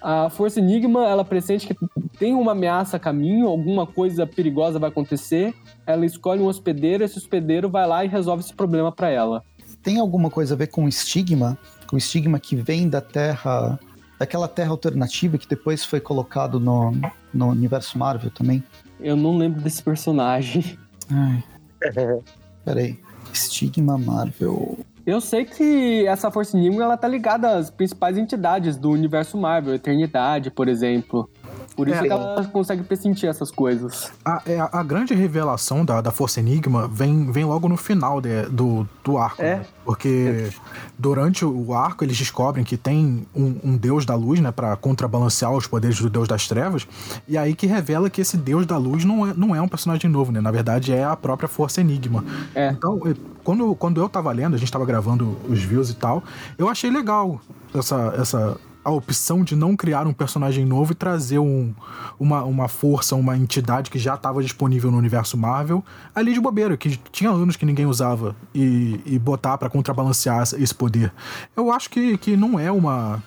[0.00, 1.76] a Força Enigma, ela pressente que
[2.18, 5.54] tem uma ameaça a caminho, alguma coisa perigosa vai acontecer,
[5.86, 9.42] ela escolhe um hospedeiro, esse hospedeiro vai lá e resolve esse problema para ela.
[9.82, 11.58] Tem alguma coisa a ver com o estigma?
[11.86, 13.78] Com o estigma que vem da Terra,
[14.18, 16.92] daquela Terra alternativa que depois foi colocado no,
[17.32, 18.62] no universo Marvel também?
[18.98, 20.78] Eu não lembro desse personagem.
[21.10, 21.44] Ai.
[22.64, 22.98] Peraí.
[23.32, 24.78] Estigma Marvel.
[25.06, 29.72] Eu sei que essa Força Enigma ela tá ligada às principais entidades do universo Marvel,
[29.72, 31.30] Eternidade, por exemplo.
[31.74, 34.10] Por isso é, que ela consegue pressentir essas coisas.
[34.24, 38.42] A, é, a, grande revelação da, da Força Enigma vem, vem logo no final de,
[38.44, 39.42] do, do arco.
[39.42, 39.56] É.
[39.56, 39.66] Né?
[39.84, 40.50] Porque
[40.98, 44.50] durante o arco eles descobrem que tem um, um, deus da luz, né?
[44.50, 46.86] Pra contrabalancear os poderes do deus das trevas.
[47.28, 50.10] E aí que revela que esse deus da luz não é, não é um personagem
[50.10, 50.40] novo, né?
[50.40, 52.24] Na verdade é a própria Força Enigma.
[52.54, 52.70] É.
[52.70, 53.00] Então,
[53.44, 56.22] quando, quando eu tava lendo, a gente tava gravando os views e tal,
[56.58, 57.40] eu achei legal
[57.74, 58.56] essa, essa
[58.86, 61.74] a opção de não criar um personagem novo e trazer um,
[62.20, 65.84] uma, uma força, uma entidade que já estava disponível no universo Marvel
[66.14, 70.72] ali de bobeira, que tinha anos que ninguém usava, e, e botar para contrabalancear esse
[70.72, 71.12] poder.
[71.56, 73.20] Eu acho que, que não é uma,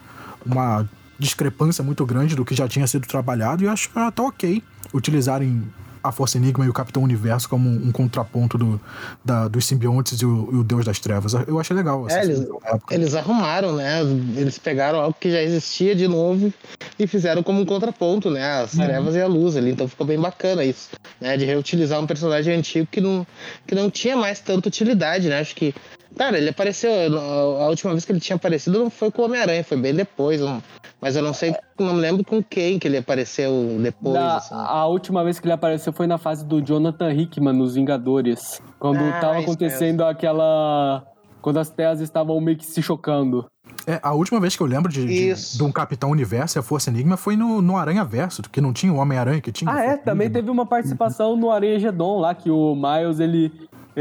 [0.45, 0.89] uma
[1.19, 5.61] discrepância muito grande do que já tinha sido trabalhado e acho até ok utilizarem
[6.03, 8.81] a Força Enigma e o Capitão Universo como um, um contraponto do,
[9.23, 11.33] da, dos simbiontes e o, e o, Deus das Trevas.
[11.47, 12.07] Eu achei legal.
[12.09, 12.47] É, eles,
[12.91, 14.01] eles, arrumaram, né?
[14.35, 16.53] Eles pegaram algo que já existia de novo
[16.97, 18.61] e fizeram como um contraponto, né?
[18.61, 18.85] As uhum.
[18.85, 19.71] trevas e a luz ali.
[19.71, 20.89] Então ficou bem bacana isso,
[21.19, 21.37] né?
[21.37, 23.25] De reutilizar um personagem antigo que não,
[23.67, 25.39] que não tinha mais tanta utilidade, né?
[25.39, 25.73] Acho que
[26.19, 26.91] Cara, ele apareceu.
[27.17, 30.41] A última vez que ele tinha aparecido não foi com o Homem-Aranha, foi bem depois.
[30.41, 30.61] Não,
[30.99, 33.49] mas eu não sei, não me lembro com quem que ele apareceu
[33.81, 34.15] depois.
[34.15, 34.53] Na, assim.
[34.53, 38.61] A última vez que ele apareceu foi na fase do Jonathan Hickman nos Vingadores.
[38.77, 40.11] Quando ah, tava acontecendo mesmo.
[40.11, 41.05] aquela.
[41.41, 43.45] Quando as terras estavam meio que se chocando.
[43.87, 46.61] É, a última vez que eu lembro de, de, de um Capitão Universo e a
[46.61, 49.71] Força Enigma foi no, no Aranha Verso, que não tinha o Homem-Aranha que tinha.
[49.71, 49.95] Ah, é?
[49.95, 50.41] Também Enigma.
[50.41, 53.51] teve uma participação no Aranha Gedon lá, que o Miles, ele,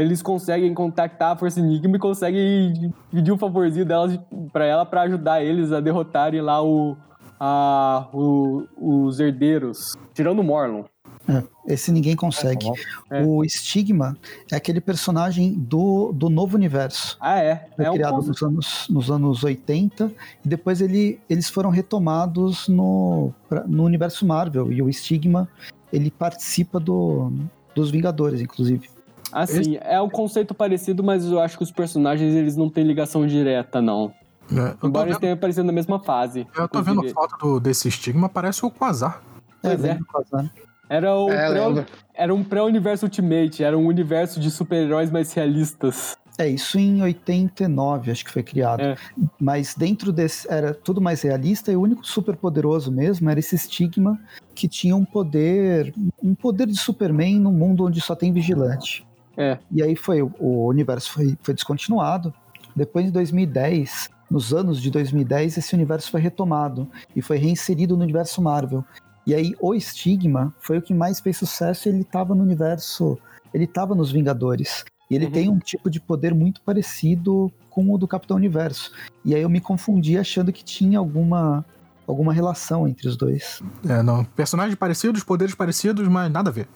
[0.01, 4.17] eles conseguem contactar a Força Enigma e conseguem pedir um favorzinho delas
[4.53, 6.95] pra ela pra ajudar eles a derrotarem lá o,
[7.39, 10.83] a, o- os herdeiros, tirando o Morlon.
[11.27, 11.43] É,
[11.73, 12.65] esse ninguém consegue.
[13.11, 13.21] É.
[13.23, 14.17] O Stigma
[14.51, 17.17] é aquele personagem do, do novo universo.
[17.19, 17.67] Ah, é?
[17.75, 20.11] Foi É um criado cons- nos, anos, nos anos 80
[20.43, 24.71] e depois ele, eles foram retomados no, pra- no universo Marvel.
[24.71, 25.47] E o Stigma,
[25.93, 27.31] ele participa do,
[27.75, 28.89] dos Vingadores, inclusive.
[29.31, 33.25] Assim, é um conceito parecido, mas eu acho que os personagens eles não têm ligação
[33.27, 34.13] direta, não.
[34.51, 36.47] É, Embora eles vendo, tenham aparecido na mesma fase.
[36.57, 37.13] eu tô vendo inclusive.
[37.13, 39.21] foto do- desse estigma, parece o Quasar.
[39.61, 39.99] Pois é.
[40.11, 40.51] Quasar.
[40.89, 46.17] Era, o É, pré- era um pré-universo Ultimate, era um universo de super-heróis mais realistas.
[46.35, 48.79] É, isso em 89, acho que foi criado.
[48.81, 48.95] É.
[49.39, 53.55] Mas dentro desse, era tudo mais realista e o único super poderoso mesmo era esse
[53.55, 54.17] estigma
[54.55, 59.05] que tinha um poder, um poder de Superman num mundo onde só tem vigilante.
[59.39, 59.57] É.
[59.71, 62.33] E aí foi, o universo foi, foi descontinuado.
[62.75, 68.03] Depois de 2010, nos anos de 2010, esse universo foi retomado e foi reinserido no
[68.03, 68.83] universo Marvel.
[69.25, 73.17] E aí o Stigma foi o que mais fez sucesso e ele estava no universo,
[73.53, 74.83] ele estava nos Vingadores.
[75.09, 75.31] E ele Uhum.
[75.31, 78.91] tem um tipo de poder muito parecido com o do Capitão Universo.
[79.25, 81.65] E aí eu me confundi achando que tinha alguma,
[82.05, 83.61] alguma relação entre os dois.
[83.87, 84.23] É, não.
[84.23, 86.67] Personagens parecidos, poderes parecidos, mas nada a ver.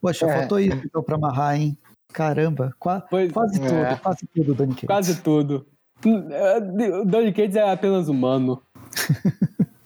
[0.00, 0.38] Poxa, É.
[0.38, 1.76] faltou isso então pra amarrar, hein?
[2.16, 3.68] Caramba, qua- Pois- quase É.
[3.68, 4.86] tudo, quase tudo, Dani Cates.
[4.86, 5.66] Quase tudo.
[6.30, 6.58] É,
[7.00, 8.62] O Donny Cates é apenas humano.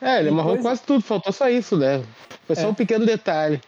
[0.00, 2.02] É, ele amarrou Depois- quase tudo, faltou só isso, né?
[2.46, 2.68] Foi só É.
[2.68, 3.60] um pequeno detalhe.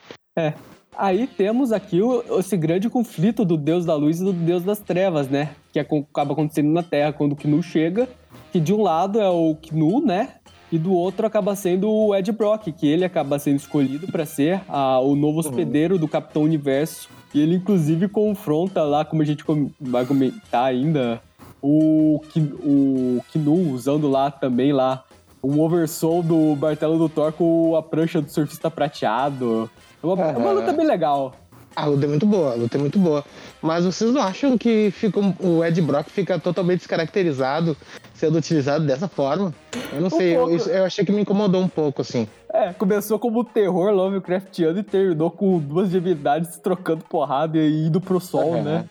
[0.97, 4.79] Aí temos aqui o- esse grande conflito do Deus da Luz e do Deus das
[4.79, 5.51] Trevas, né?
[5.73, 8.09] Que acaba acontecendo na Terra quando o Knu chega.
[8.53, 10.35] Que de um lado é o Knu, né?
[10.71, 14.61] E do outro acaba sendo o Ed Brock, que ele acaba sendo escolhido para ser
[14.69, 17.09] a- o novo hospedeiro do Capitão Universo.
[17.35, 21.21] E ele, inclusive, confronta lá, como a gente com- vai comentar ainda,
[21.63, 22.21] o,
[22.63, 25.05] o Knu usando lá também lá
[25.43, 29.71] um oversoul do martelo do Thor com a prancha do surfista prateado.
[30.03, 31.35] É uma, é uma luta bem legal.
[31.79, 33.25] A luta é muito boa, a luta é muito boa.
[33.63, 37.77] Mas vocês não acham que fica o Ed Brock fica totalmente descaracterizado
[38.15, 39.55] sendo utilizado dessa forma?
[39.93, 42.27] Eu não Um sei, eu, eu achei que me incomodou um pouco, assim.
[42.53, 48.19] É, começou como terror Lovecraftiano e terminou com duas divindades trocando porrada e indo pro
[48.19, 48.63] sol, Aham.
[48.65, 48.85] né?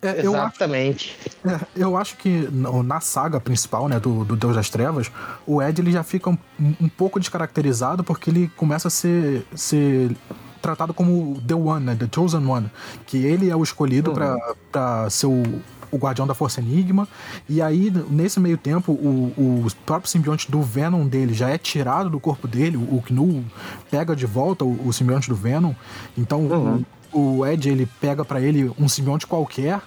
[0.00, 1.16] É, eu, acho, Exatamente.
[1.44, 5.10] é, eu acho que na saga principal, né, do, do Deus das Trevas,
[5.44, 6.38] o Ed ele já fica um,
[6.80, 10.14] um pouco descaracterizado porque ele começa a ser, ser
[10.60, 12.70] tratado como The One, né, The Chosen One,
[13.06, 14.36] que ele é o escolhido pra
[14.72, 15.42] para ser o,
[15.90, 17.08] o guardião da Força Enigma.
[17.48, 22.10] E aí, nesse meio tempo, o, o próprio simbionte do Venom dele já é tirado
[22.10, 23.44] do corpo dele, o, Knu
[23.90, 25.72] pega de volta o, o simbionte do Venom.
[26.16, 26.84] Então, Uhum.
[27.12, 29.80] o, o Ed ele pega pra ele um simbionte qualquer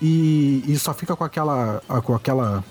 [0.00, 2.62] e, e só fica com aquela, com aquela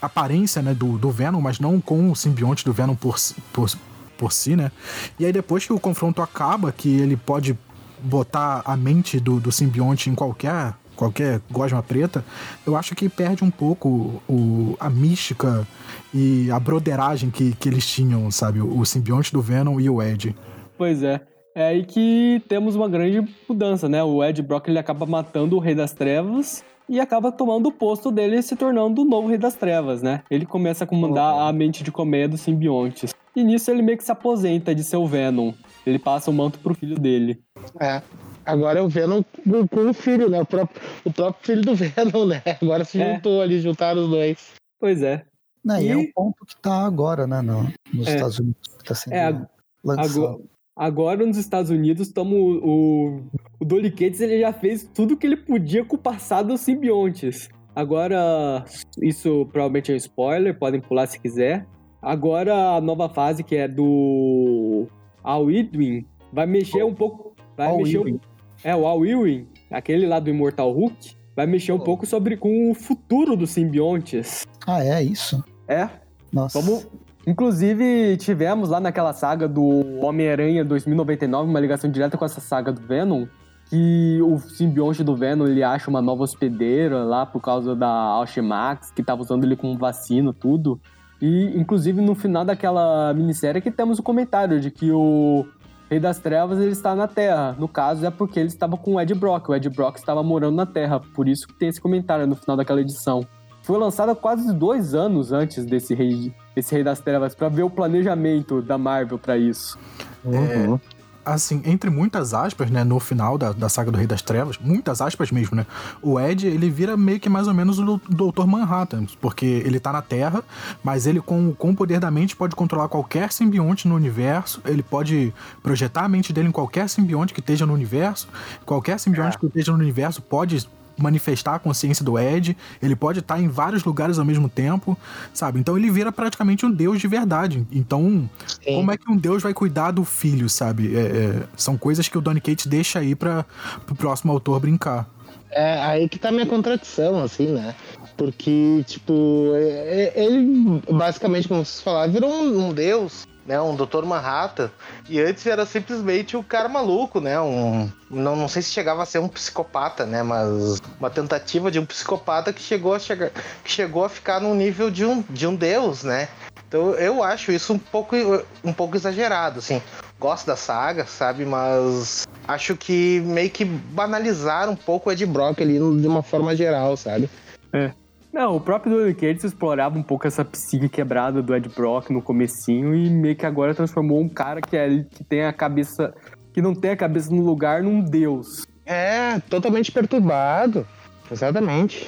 [0.00, 3.68] aparência né, do, do Venom, mas não com o simbionte do Venom por, si- por,
[4.16, 4.70] por si, né?
[5.18, 7.56] E aí depois que o confronto acaba, que ele pode
[8.00, 12.24] botar a mente do, do simbionte em qualquer qualquer gosma preta,
[12.66, 15.68] eu acho que perde um pouco o, a mística
[16.12, 18.62] e a broderagem que, que eles tinham, sabe?
[18.62, 20.34] O, o simbionte do Venom e o Ed.
[20.78, 21.20] Pois é.
[21.54, 24.02] É aí que temos uma grande mudança, né?
[24.02, 28.10] O Ed Brock ele acaba matando o Rei das Trevas e acaba tomando o posto
[28.10, 30.22] dele e se tornando o novo Rei das Trevas, né?
[30.30, 33.14] Ele começa a comandar a mente de colmeia dos simbiontes.
[33.34, 35.52] E nisso ele meio que se aposenta de ser o Venom.
[35.86, 37.42] Ele passa o manto pro filho dele.
[37.80, 38.02] É.
[38.44, 40.40] Agora é o Venom com, com o filho, né?
[40.40, 42.42] O próprio, o próprio filho do Venom, né?
[42.62, 43.14] Agora se É.
[43.14, 44.52] juntou ali, juntaram os dois.
[44.80, 45.24] Pois é.
[45.64, 48.14] Né, e é E- o ponto que tá agora, né, no, nos É.
[48.14, 49.42] Estados Unidos, que tá sendo É,
[49.84, 50.24] lançado.
[50.24, 50.38] Agora,
[50.76, 53.22] agora nos Estados Unidos, tamo, o,
[53.58, 57.48] o Dolly Cates ele já fez tudo que ele podia com o passado dos simbiontes.
[57.74, 58.64] Agora,
[59.02, 61.66] isso provavelmente é um spoiler, podem pular se quiser.
[62.00, 64.86] Agora a nova fase que é do
[65.22, 67.34] Al Edwin vai mexer um pouco.
[67.56, 68.18] Vai Al mexer um-
[68.64, 72.70] é, o Al Ewing, aquele lá do Immortal Hulk, vai mexer um pouco sobre com
[72.70, 74.46] o futuro dos simbiontes.
[74.66, 75.44] Ah, é isso?
[75.68, 75.88] É,
[76.32, 76.60] Nossa.
[76.60, 76.86] Vamos.
[77.26, 82.80] Inclusive, tivemos lá naquela saga do Homem-Aranha 2099, uma ligação direta com essa saga do
[82.80, 83.26] Venom,
[83.68, 88.92] que o simbionte do Venom ele acha uma nova hospedeira lá por causa da Alchemax,
[88.92, 90.80] que tava usando ele como vacina, tudo.
[91.20, 95.44] E, inclusive, no final daquela minissérie que temos o comentário de que o
[95.90, 97.56] Rei das Trevas ele está na Terra.
[97.58, 99.48] No caso, é porque ele estava com o Ed Brock.
[99.48, 101.00] O Ed Brock estava morando na Terra.
[101.00, 103.26] Por isso que tem esse comentário no final daquela edição.
[103.66, 107.68] Foi lançada quase dois anos antes desse Rei, desse Rei das Trevas, para ver o
[107.68, 109.76] planejamento da Marvel para isso.
[110.24, 110.78] É,
[111.24, 115.00] assim, entre muitas aspas, né, no final da, da saga do Rei das Trevas, muitas
[115.00, 115.66] aspas mesmo, né?
[116.00, 119.92] O Ed, ele vira meio que mais ou menos o Doutor Manhattan, porque ele tá
[119.92, 120.44] na Terra,
[120.84, 124.84] mas ele com, com o poder da mente pode controlar qualquer simbionte no universo, ele
[124.84, 128.28] pode projetar a mente dele em qualquer simbionte que esteja no universo,
[128.64, 129.40] qualquer simbionte é.
[129.40, 133.84] que esteja no universo pode manifestar a consciência do Ed, ele pode estar em vários
[133.84, 134.96] lugares ao mesmo tempo,
[135.32, 135.60] sabe?
[135.60, 137.66] Então ele vira praticamente um deus de verdade.
[137.70, 138.76] Então, Sim.
[138.76, 140.96] como é que um deus vai cuidar do filho, sabe?
[140.96, 143.44] É, é, são coisas que o Donny Cates deixa aí para
[143.90, 145.08] o próximo autor brincar.
[145.50, 147.74] É aí que tá a minha contradição, assim, né?
[148.16, 153.74] Porque, tipo, é, é, ele basicamente, como vocês falaram, virou um, um deus né, um
[153.74, 154.04] Dr.
[154.04, 154.70] Manhattan,
[155.08, 159.02] e antes era simplesmente o um cara maluco, né, um, não, não sei se chegava
[159.02, 163.30] a ser um psicopata, né, mas uma tentativa de um psicopata que chegou a, chegar,
[163.62, 166.28] que chegou a ficar no nível de um, de um deus, né,
[166.68, 168.16] então eu acho isso um pouco,
[168.64, 169.80] um pouco exagerado, assim,
[170.18, 175.60] gosto da saga, sabe, mas acho que meio que banalizaram um pouco o Ed Brock
[175.60, 177.30] ali de uma forma geral, sabe.
[177.72, 177.92] É,
[178.36, 182.20] não, o próprio Donny Cates explorava um pouco essa psique quebrada do Ed Brock no
[182.20, 186.14] comecinho e meio que agora transformou um cara que, é, que tem a cabeça...
[186.52, 188.66] que não tem a cabeça no lugar num deus.
[188.84, 190.86] É, totalmente perturbado.
[191.32, 192.06] Exatamente.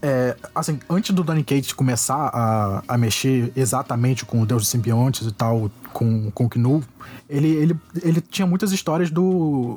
[0.00, 4.68] É, assim, antes do Donny Cates começar a, a mexer exatamente com o Deus dos
[4.68, 6.84] Simbiontes e tal, com, com o Knu,
[7.28, 9.76] ele, ele, ele tinha muitas histórias do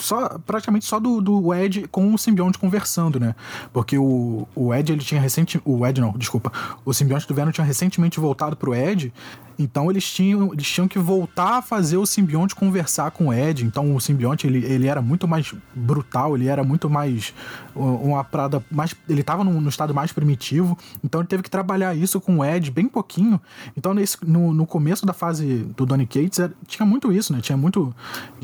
[0.00, 3.34] só, praticamente só do, do Ed com o simbionte conversando, né?
[3.72, 5.60] Porque o, o Ed, ele tinha recente.
[5.64, 6.52] O Ed não, desculpa.
[6.84, 9.12] O simbionte do Venom tinha recentemente voltado pro Ed
[9.60, 13.62] então eles tinham, eles tinham que voltar a fazer o simbionte conversar com o Ed.
[13.64, 17.34] Então o simbionte ele, ele era muito mais brutal, ele era muito mais
[17.74, 20.78] uma parada mais, ele estava no, no, estado mais primitivo.
[21.04, 23.38] Então ele teve que trabalhar isso com o Ed bem pouquinho.
[23.76, 27.40] Então nesse, no, no começo da fase do Donny Cates era, tinha muito isso, né?
[27.42, 27.94] Tinha muito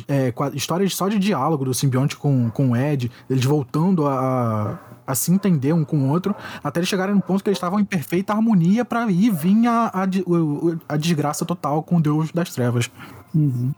[0.07, 5.15] é, histórias só de diálogo do simbionte com, com o Ed, eles voltando a, a
[5.15, 6.35] se entender um com o outro,
[6.65, 9.91] até eles chegarem no ponto que eles estavam em perfeita harmonia para ir vir a,
[9.93, 10.03] a,
[10.89, 12.91] a, desgraça total com o Deus das Trevas.
[13.35, 13.73] Uhum.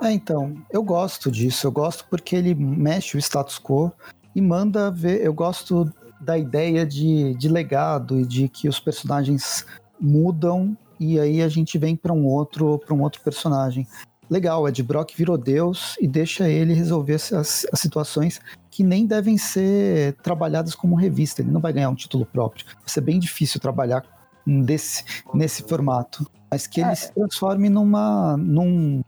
[0.00, 3.92] É, então, eu gosto disso, eu gosto porque ele mexe o status quo
[4.34, 5.20] e manda ver.
[5.20, 9.66] Eu gosto da ideia de, de legado e de que os personagens
[10.00, 13.86] mudam e aí a gente vem para um outro para um outro personagem.
[14.30, 19.38] Legal, Ed Brock virou Deus e deixa ele resolver as, as situações que nem devem
[19.38, 21.42] ser trabalhadas como revista.
[21.42, 22.66] Ele não vai ganhar um título próprio.
[22.66, 24.04] Vai ser bem difícil trabalhar
[24.46, 25.04] desse,
[25.34, 26.28] nesse formato.
[26.50, 26.94] Mas que ele é.
[26.94, 29.02] se transforme numa, num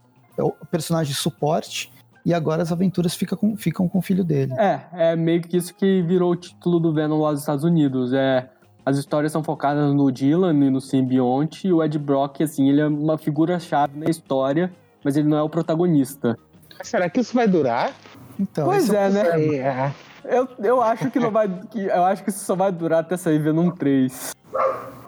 [0.69, 1.91] personagem suporte
[2.25, 4.53] e agora as aventuras ficam com, ficam com o filho dele.
[4.53, 8.13] É, é meio que isso que virou o título do Venom lá nos Estados Unidos.
[8.13, 8.49] É,
[8.85, 12.81] as histórias são focadas no Dylan e no simbionte, e o Ed Brock, assim, ele
[12.81, 14.71] é uma figura-chave na história,
[15.03, 16.37] mas ele não é o protagonista.
[16.81, 17.93] Será que isso vai durar?
[18.39, 19.21] Então, pois é, né?
[19.55, 19.91] É.
[20.23, 21.47] Eu, eu acho que não vai.
[21.69, 24.31] Que, eu acho que isso só vai durar até sair Venom 3.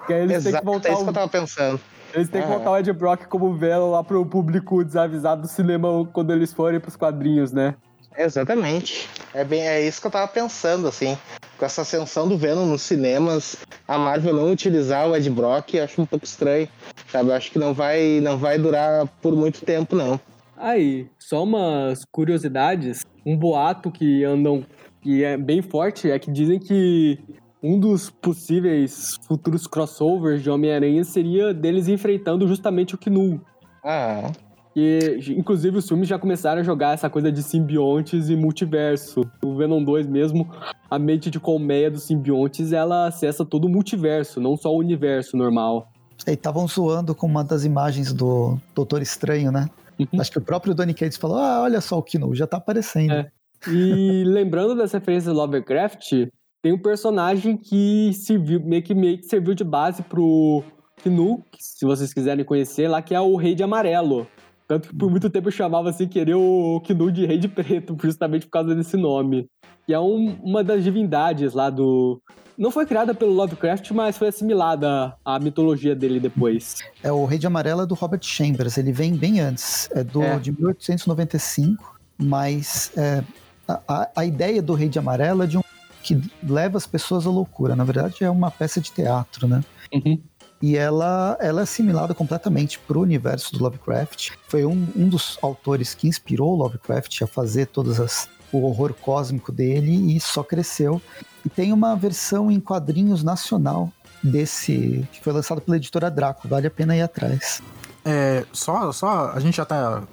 [0.06, 0.90] Que aí eles Exato, têm que voltar.
[0.90, 1.80] É isso que eu tava pensando.
[2.14, 6.06] Eles têm que voltar o Ed Brock como Venom lá pro público desavisado do cinema
[6.14, 7.76] quando eles forem pros quadrinhos, né?
[8.18, 9.10] Exatamente.
[9.34, 11.18] É bem é isso que eu tava pensando, assim.
[11.58, 13.56] Com essa ascensão do Venom nos cinemas,
[13.88, 16.68] a Marvel não utilizar o Ed Brock, eu acho um pouco estranho.
[17.10, 17.30] Sabe?
[17.30, 20.20] Eu acho que não vai, não vai durar por muito tempo, não.
[20.58, 23.06] Aí, só umas curiosidades.
[23.26, 24.66] Um boato que andam
[25.02, 27.20] que é bem forte é que dizem que
[27.62, 33.42] um dos possíveis futuros crossovers de Homem-Aranha seria deles enfrentando justamente o Knu.
[33.84, 34.32] Ah.
[34.76, 39.22] E, inclusive, os filmes já começaram a jogar essa coisa de simbiontes e multiverso.
[39.44, 40.50] O Venom 2 mesmo,
[40.90, 45.38] a mente de colmeia dos simbiontes, ela acessa todo o multiverso, não só o universo
[45.38, 45.92] normal.
[46.28, 49.70] E estavam zoando com uma das imagens do Doutor Estranho, né?
[50.00, 50.20] Uhum.
[50.20, 53.14] Acho que o próprio Donny Cates falou: ah, olha só o Kino, já tá aparecendo.
[53.14, 53.32] É.
[53.68, 56.28] E lembrando dessa referência de Lovecraft,
[56.62, 60.64] tem um personagem que serviu, meio que, meio que serviu de base pro
[61.04, 64.28] Knu, se vocês quiserem conhecer, lá que é o Rei de Amarelo.
[64.68, 67.98] Tanto que por muito tempo eu chamava sem querer o Knu de Rei de Preto,
[68.02, 69.48] justamente por causa desse nome.
[69.86, 72.22] Que é um, uma das divindades lá do,
[72.58, 76.78] não foi criada pelo Lovecraft, mas foi assimilada à mitologia dele depois.
[77.02, 80.22] É o Rei de Amarelo é do Robert Chambers, ele vem bem antes, é do
[80.22, 80.38] é.
[80.38, 83.24] de 1895, mas é,
[83.68, 85.62] a, a ideia do Rei de Amarelo é de um
[86.04, 87.76] que leva as pessoas à loucura.
[87.76, 89.64] Na verdade, é uma peça de teatro, né?
[89.94, 90.22] Uhum.
[90.64, 94.32] E ela, ela é assimilada completamente para o universo do Lovecraft.
[94.48, 98.94] Foi um, um dos autores que inspirou o Lovecraft a fazer todas as o horror
[98.94, 101.02] cósmico dele e só cresceu.
[101.44, 103.92] E tem uma versão em quadrinhos nacional
[104.24, 107.62] desse, que foi lançado pela editora Draco, vale a pena ir atrás.
[108.06, 110.04] É, só, só a gente já tá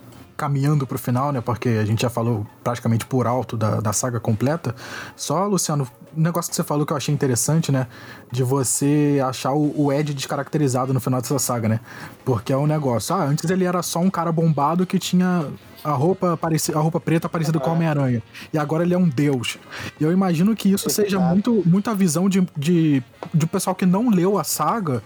[0.41, 1.43] caminhando pro final, né?
[1.43, 4.75] Porque a gente já falou praticamente por alto da, da saga completa.
[5.15, 5.87] Só, Luciano,
[6.17, 7.87] um negócio que você falou que eu achei interessante, né?
[8.33, 11.81] De você achar o, o Ed descaracterizado no final dessa saga, né?
[12.25, 13.15] Porque é um negócio.
[13.15, 15.47] Ah, antes ele era só um cara bombado que tinha
[15.85, 18.23] a roupa, pareci, a roupa preta parecida com o Homem-Aranha.
[18.51, 19.59] E agora ele é um deus.
[20.01, 23.03] E eu imagino que isso seja muito, muito a visão de, de,
[23.35, 25.03] de um pessoal que não leu a saga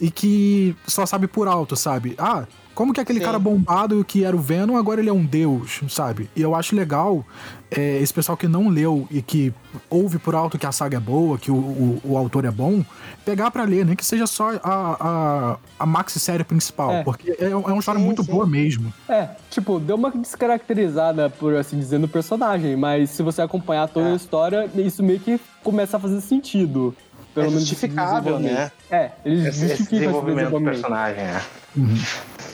[0.00, 2.14] e que só sabe por alto, sabe?
[2.18, 2.44] Ah,
[2.76, 3.24] como que aquele Sim.
[3.24, 6.28] cara bombado que era o Venom, agora ele é um deus, sabe?
[6.36, 7.24] E eu acho legal
[7.70, 9.50] é, esse pessoal que não leu e que
[9.88, 12.84] ouve por alto que a saga é boa, que o, o, o autor é bom,
[13.24, 17.02] pegar para ler, nem que seja só a, a, a maxi-série principal, é.
[17.02, 18.30] porque é, é uma história sim, muito sim.
[18.30, 18.92] boa mesmo.
[19.08, 24.08] É, tipo, deu uma descaracterizada, por assim dizer, no personagem, mas se você acompanhar toda
[24.08, 24.16] a é.
[24.16, 26.94] história, isso meio que começa a fazer sentido.
[27.34, 28.70] Pelo é justificável, né?
[28.90, 31.42] É, eles esse, esse desenvolvimento do personagem, é.
[31.74, 31.94] Uhum.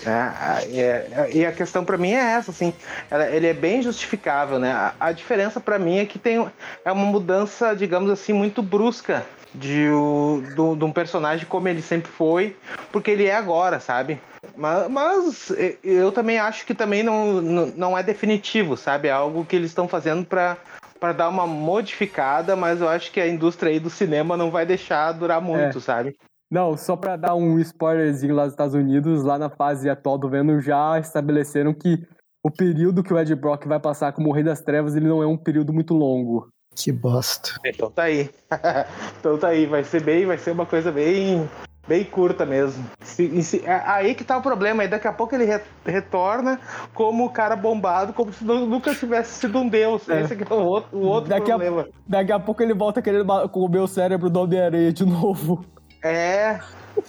[0.06, 2.72] É, é, e a questão para mim é essa, assim,
[3.10, 4.72] ela, ele é bem justificável, né?
[4.72, 6.44] A, a diferença para mim é que tem
[6.84, 9.24] é uma mudança, digamos assim, muito brusca
[9.54, 12.56] de, o, do, de um personagem como ele sempre foi,
[12.90, 14.20] porque ele é agora, sabe?
[14.56, 15.52] Mas, mas
[15.84, 19.08] eu também acho que também não, não, não é definitivo, sabe?
[19.08, 20.56] É algo que eles estão fazendo para
[20.98, 24.64] para dar uma modificada, mas eu acho que a indústria aí do cinema não vai
[24.64, 25.80] deixar durar muito, é.
[25.80, 26.16] sabe?
[26.52, 30.28] Não, só para dar um spoilerzinho lá dos Estados Unidos, lá na fase atual do
[30.28, 32.06] Venom já estabeleceram que
[32.44, 35.22] o período que o Ed Brock vai passar como o Rei das Trevas, ele não
[35.22, 36.48] é um período muito longo.
[36.76, 37.52] Que bosta.
[37.64, 38.28] Então tá aí.
[39.18, 41.48] então tá aí, vai ser bem, vai ser uma coisa bem
[41.88, 42.84] bem curta mesmo.
[43.00, 46.60] Se, se, é aí que tá o problema, aí daqui a pouco ele re, retorna
[46.92, 50.06] como o cara bombado, como se nunca tivesse sido um deus.
[50.06, 50.20] É.
[50.20, 51.82] Esse aqui é o outro, o outro daqui problema.
[51.82, 55.64] A, daqui a pouco ele volta querendo comer o cérebro do Homem-Aranha de novo.
[56.02, 56.60] É.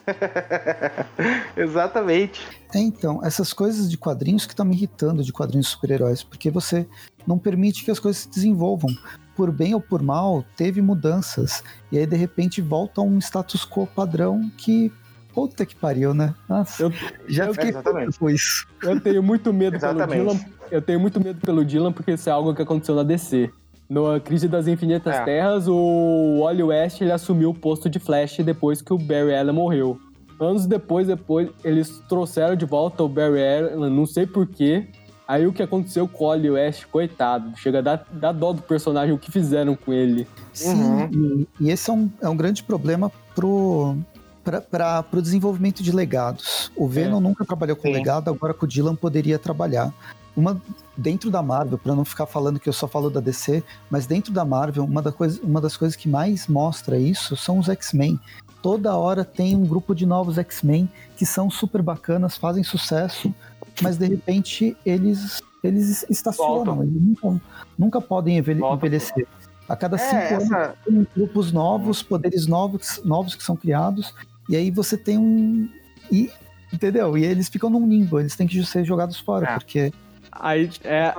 [1.57, 2.41] Exatamente.
[2.73, 6.87] É, então, essas coisas de quadrinhos que estão me irritando de quadrinhos super-heróis, porque você
[7.25, 8.95] não permite que as coisas se desenvolvam.
[9.35, 11.63] Por bem ou por mal, teve mudanças.
[11.91, 14.91] E aí, de repente, volta a um status quo padrão que.
[15.33, 16.35] Puta que pariu, né?
[16.47, 16.93] Nossa, eu,
[17.27, 18.19] já eu, fiquei exatamente.
[18.19, 18.67] com isso.
[18.83, 20.39] Eu tenho muito medo pelo Dylan.
[20.69, 23.51] Eu tenho muito medo pelo Dylan porque isso é algo que aconteceu na DC.
[23.93, 25.23] Na Crise das Infinitas é.
[25.23, 29.53] Terras, o Wally West ele assumiu o posto de Flash depois que o Barry Allen
[29.53, 29.99] morreu.
[30.39, 34.87] Anos depois, depois eles trouxeram de volta o Barry Allen, não sei porquê.
[35.27, 38.63] Aí o que aconteceu com o Wally West, coitado, chega a dar, dar dó do
[38.63, 40.27] personagem, o que fizeram com ele.
[40.51, 41.45] Sim, uhum.
[41.59, 43.95] e, e, esse é um, é um grande problema pro,
[44.43, 46.71] para o desenvolvimento de legados.
[46.75, 47.21] O Venom é.
[47.21, 47.93] nunca trabalhou com Sim.
[47.93, 49.93] legado, agora com o Dylan poderia trabalhar
[50.35, 50.61] uma
[50.97, 54.33] dentro da Marvel, para não ficar falando que eu só falo da DC, mas dentro
[54.33, 58.19] da Marvel, uma, da coisa, uma das coisas que mais mostra isso são os X-Men.
[58.61, 63.33] Toda hora tem um grupo de novos X-Men que são super bacanas, fazem sucesso,
[63.81, 67.41] mas de repente eles eles estacionam, eles nunca,
[67.77, 69.25] nunca podem envelhecer.
[69.67, 70.57] A cada é, cinco essa...
[70.57, 74.13] anos tem grupos novos, poderes novos, novos que são criados,
[74.49, 75.69] e aí você tem um.
[76.11, 76.29] E,
[76.71, 77.17] entendeu?
[77.17, 79.53] E eles ficam num limbo, eles têm que ser jogados fora, é.
[79.53, 79.93] porque
[80.31, 81.13] Aí é,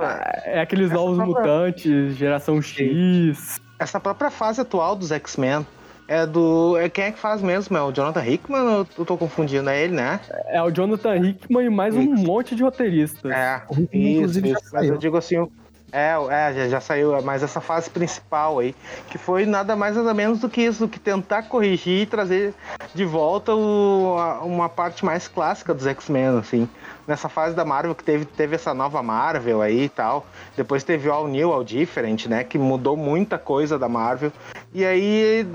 [0.45, 1.41] é aqueles Essa novos própria...
[1.41, 3.59] mutantes, geração X.
[3.79, 5.65] Essa própria fase atual dos X-Men
[6.07, 6.77] é do.
[6.77, 7.75] É, quem é que faz mesmo?
[7.75, 9.69] É o Jonathan Hickman ou eu tô confundindo?
[9.69, 10.19] É ele, né?
[10.47, 13.31] É o Jonathan Hickman e mais um monte de roteiristas.
[13.31, 14.69] É, isso, isso.
[14.71, 15.47] Mas eu digo assim,
[15.91, 18.75] é, é já, já, saiu, mas essa fase principal aí,
[19.09, 22.53] que foi nada mais nada menos do que isso, do que tentar corrigir e trazer
[22.93, 26.69] de volta o, a, uma parte mais clássica dos X-Men, assim.
[27.07, 30.25] Nessa fase da Marvel que teve, teve essa nova Marvel aí e tal.
[30.57, 32.43] Depois teve o All New, All Different, né?
[32.43, 34.31] Que mudou muita coisa da Marvel.
[34.73, 35.47] E aí,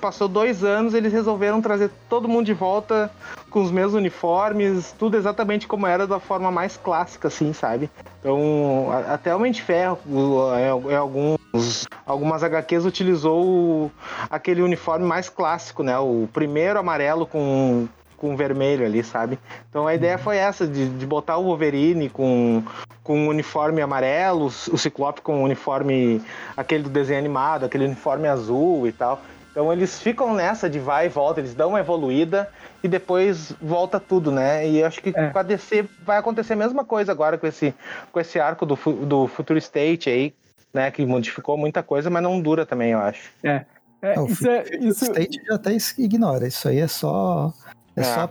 [0.00, 3.10] passou dois anos, eles resolveram trazer todo mundo de volta
[3.48, 7.88] com os mesmos uniformes, tudo exatamente como era da forma mais clássica, assim, sabe?
[8.20, 9.98] Então, até o Mente de Ferro,
[10.90, 13.90] em alguns, algumas HQs, utilizou
[14.28, 15.98] aquele uniforme mais clássico, né?
[15.98, 17.88] O primeiro amarelo com,
[18.18, 19.38] com vermelho ali, sabe?
[19.70, 22.62] Então a ideia foi essa, de, de botar o Wolverine com,
[23.02, 26.20] com um uniforme amarelo, o Ciclope com um uniforme,
[26.56, 29.22] aquele do desenho animado, aquele uniforme azul e tal.
[29.50, 32.48] Então eles ficam nessa de vai e volta, eles dão uma evoluída
[32.82, 34.68] e depois volta tudo, né?
[34.68, 35.30] E acho que é.
[35.30, 37.74] com a DC vai acontecer a mesma coisa agora com esse,
[38.12, 40.34] com esse arco do, do Future State aí,
[40.72, 40.90] né?
[40.90, 43.30] Que modificou muita coisa, mas não dura também, eu acho.
[43.42, 43.64] É.
[44.02, 45.04] é, é isso, é isso...
[45.06, 47.52] State já até ignora, isso aí é só.
[47.98, 48.14] É, é.
[48.14, 48.30] só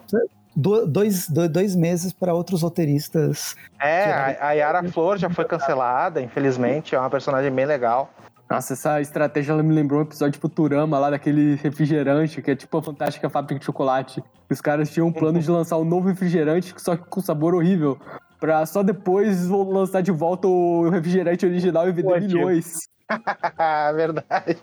[0.55, 3.55] do- dois, do- dois meses para outros roteiristas.
[3.79, 6.95] É, a, a Yara Flor já foi cancelada, infelizmente.
[6.95, 8.11] É uma personagem bem legal.
[8.49, 12.55] Nossa, essa estratégia ela me lembrou um episódio de Futurama lá daquele refrigerante, que é
[12.55, 14.23] tipo a fantástica fábrica de chocolate.
[14.49, 17.99] Os caras tinham um plano de lançar um novo refrigerante, só que com sabor horrível.
[18.39, 22.87] Pra só depois lançar de volta o refrigerante original e vender Pô, milhões.
[23.95, 24.57] Verdade.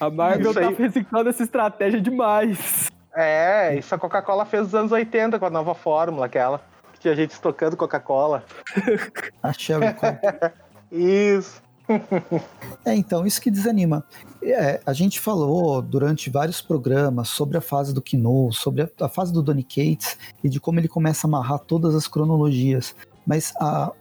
[0.00, 2.90] A Marvel Isso tá reciclando essa estratégia demais.
[3.16, 6.60] É, isso a Coca-Cola fez nos anos 80 com a nova fórmula, aquela.
[6.92, 8.44] Que tinha gente estocando Coca-Cola.
[9.42, 10.52] A Sherry Coke.
[10.92, 11.62] Isso.
[12.84, 14.04] É, então, isso que desanima.
[14.42, 19.08] É, a gente falou durante vários programas sobre a fase do Kino, sobre a, a
[19.08, 22.94] fase do Donny Cates e de como ele começa a amarrar todas as cronologias.
[23.26, 23.92] Mas a-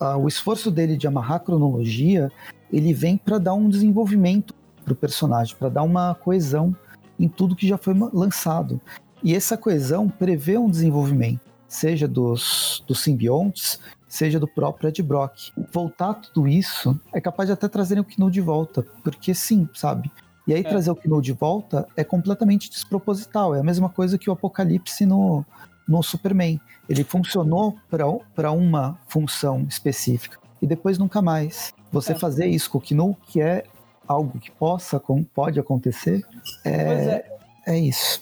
[0.00, 2.30] a- o esforço dele de amarrar a cronologia,
[2.72, 6.74] ele vem para dar um desenvolvimento para o personagem, para dar uma coesão
[7.20, 8.80] em tudo que já foi lançado.
[9.22, 15.50] E essa coesão prevê um desenvolvimento, seja dos, dos simbiontes, seja do próprio Ed Brock.
[15.70, 20.10] Voltar tudo isso é capaz de até trazerem o Kino de volta, porque sim, sabe?
[20.48, 20.68] E aí É.
[20.68, 25.04] trazer o Kino de volta é completamente desproposital, é a mesma coisa que o Apocalipse
[25.04, 25.44] no,
[25.86, 26.58] no Superman.
[26.88, 31.72] Ele funcionou para uma função específica e depois nunca mais.
[31.92, 32.18] Você É.
[32.18, 33.64] fazer isso com o Kino, que é
[34.06, 35.00] algo que possa,
[35.34, 36.24] pode acontecer,
[36.64, 37.24] é, é.
[37.66, 38.20] é isso.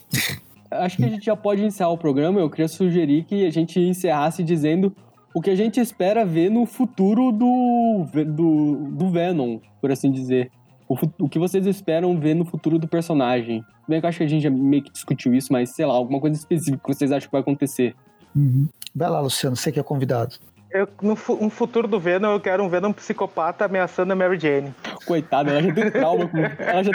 [0.70, 2.40] Acho que a gente já pode encerrar o programa.
[2.40, 4.94] Eu queria sugerir que a gente encerrasse dizendo
[5.34, 10.50] o que a gente espera ver no futuro do, do, do Venom, por assim dizer.
[10.88, 13.62] O, o que vocês esperam ver no futuro do personagem.
[13.86, 15.94] Bem que eu acho que a gente já meio que discutiu isso, mas sei lá,
[15.94, 17.94] alguma coisa específica que vocês acham que vai acontecer.
[18.34, 18.68] Uhum.
[18.94, 20.36] Vai lá, Luciano, você que é convidado.
[20.70, 24.38] Eu, no fu- um futuro do Venom, eu quero um Venom psicopata ameaçando a Mary
[24.38, 24.74] Jane.
[25.06, 26.36] Coitada, ela já tem trauma com.
[26.38, 26.92] Ela já,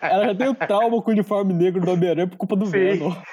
[0.00, 2.72] ela já tem o trauma com o uniforme negro do Homem-Aranha por culpa do Sim.
[2.72, 3.12] Venom.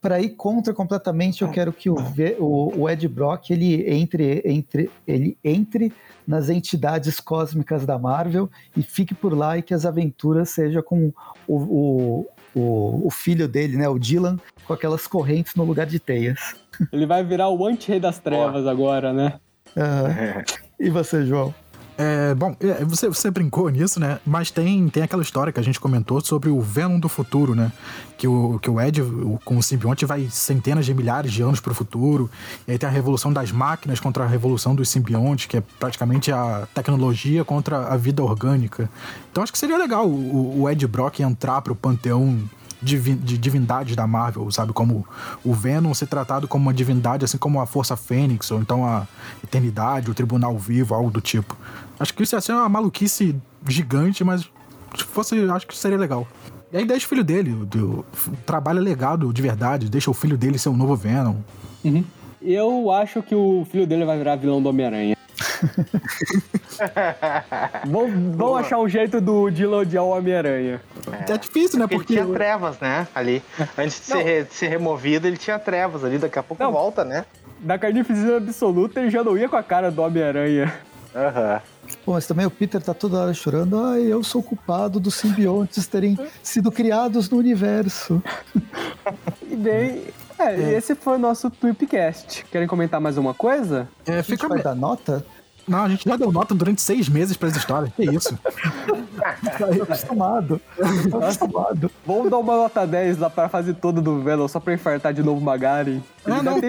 [0.00, 4.40] para ir contra completamente, eu quero que o, V- o, o Ed Brock ele entre,
[4.44, 5.92] entre, ele entre
[6.24, 11.12] nas entidades cósmicas da Marvel e fique por lá e que as aventuras sejam com
[11.48, 12.26] o, o,
[12.56, 16.56] o, o filho dele, né, o Dylan, com aquelas correntes no lugar de teias.
[16.90, 19.34] Ele vai virar o anti-rei das trevas agora, né?
[19.76, 20.42] Aham.
[20.78, 21.54] E você, João?
[21.98, 24.20] É, bom, é, você, você brincou nisso, né?
[24.26, 27.72] Mas tem, tem aquela história que a gente comentou sobre o Venom do futuro, né?
[28.18, 31.58] Que o, que o Ed, o- com o simbionte, vai centenas de milhares de anos
[31.58, 32.30] pro futuro.
[32.68, 36.30] E aí tem a revolução das máquinas contra a revolução dos simbiontes, que é praticamente
[36.30, 38.90] a tecnologia contra a vida orgânica.
[39.32, 42.38] Então acho que seria legal o, o Ed Brock entrar pro panteão
[42.82, 44.72] de divindades da Marvel, sabe?
[44.72, 45.06] Como
[45.44, 49.06] o Venom ser tratado como uma divindade, assim como a Força Fênix, ou então a
[49.42, 51.56] Eternidade, o Tribunal Vivo, algo do tipo.
[51.98, 53.34] Acho que isso ia ser uma maluquice
[53.66, 54.42] gigante, mas
[54.96, 56.26] se fosse, acho que seria legal.
[56.72, 58.04] E aí deixa o filho dele, o, o,
[58.44, 61.36] trabalha legado de verdade, deixa o filho dele ser o novo Venom.
[62.42, 65.15] Eu acho que o filho dele vai virar vilão do Homem-Aranha.
[67.86, 70.80] vão, vão achar um jeito do Dylan odiar o Homem-Aranha.
[71.28, 71.86] É, difícil, né?
[71.86, 73.06] Porque ele Porque tinha trevas, né?
[73.14, 73.42] Ali.
[73.78, 76.18] Antes de ser, de ser removido, ele tinha trevas ali.
[76.18, 76.72] Daqui a pouco Não.
[76.72, 77.24] volta, né?
[77.60, 80.72] Da carnificina absoluta, ele já não ia com a cara do Homem-Aranha.
[81.14, 81.60] Aham.
[82.04, 83.82] Pô, mas também o Peter tá toda hora chorando.
[83.82, 88.22] Ai, eu sou culpado dos simbiontes terem sido criados no universo.
[89.48, 90.02] E bem,
[90.36, 92.44] é, esse foi o nosso Tweepcast.
[92.50, 93.88] Querem comentar mais uma coisa?
[94.04, 94.48] é, A gente fica.
[94.48, 95.24] vai dar nota?
[95.66, 97.92] Não, a gente já deu nota durante seis meses pra essa história.
[97.96, 98.38] Que isso?
[99.16, 100.60] Tá acostumado.
[101.10, 101.90] Tá acostumado.
[102.06, 105.22] Vamos dar uma nota 10 lá pra fase toda do Venom, só pra infartar de
[105.22, 106.02] novo o Magari.
[106.26, 106.60] É, não.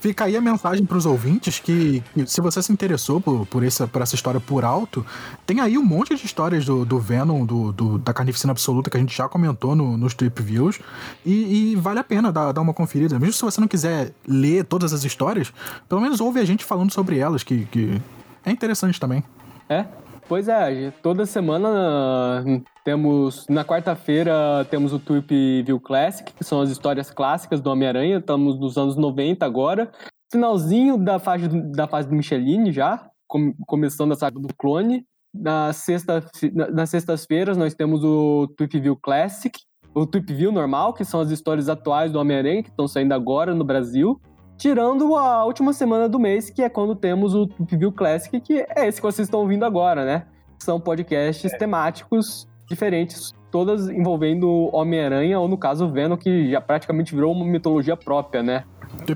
[0.00, 3.86] Fica aí a mensagem pros ouvintes que, que se você se interessou por, por, essa,
[3.86, 5.04] por essa história por alto,
[5.46, 8.96] tem aí um monte de histórias do, do Venom, do, do- da Carnificina Absoluta, que
[8.96, 10.78] a gente já comentou no- nos Trip Views,
[11.24, 13.18] e, e vale a pena dar, dar uma conferida.
[13.18, 15.52] Mesmo se você não quiser ler todas as histórias,
[15.88, 18.00] pelo menos ouve a gente falando sobre elas, que, que
[18.44, 19.24] é interessante também.
[19.68, 19.86] É?
[20.26, 22.42] Pois é, toda semana ah,
[22.82, 23.46] temos.
[23.48, 28.18] Na quarta-feira temos o Tweep View Classic, que são as histórias clássicas do Homem-Aranha.
[28.18, 29.92] Estamos nos anos 90 agora.
[30.32, 35.04] Finalzinho da fase, da fase do Micheline já, com- começando a saga do clone.
[35.32, 39.56] Na sexta, na- nas sextas-feiras nós temos o Tweep View Classic,
[39.94, 43.54] o Tweep View normal, que são as histórias atuais do Homem-Aranha, que estão saindo agora
[43.54, 44.18] no Brasil.
[44.56, 48.86] Tirando a última semana do mês, que é quando temos o View Classic, que é
[48.86, 50.26] esse que vocês estão ouvindo agora, né?
[50.58, 57.14] São podcasts temáticos diferentes, todas envolvendo o Homem-Aranha, ou no caso Venom, que já praticamente
[57.14, 58.64] virou uma mitologia própria, né?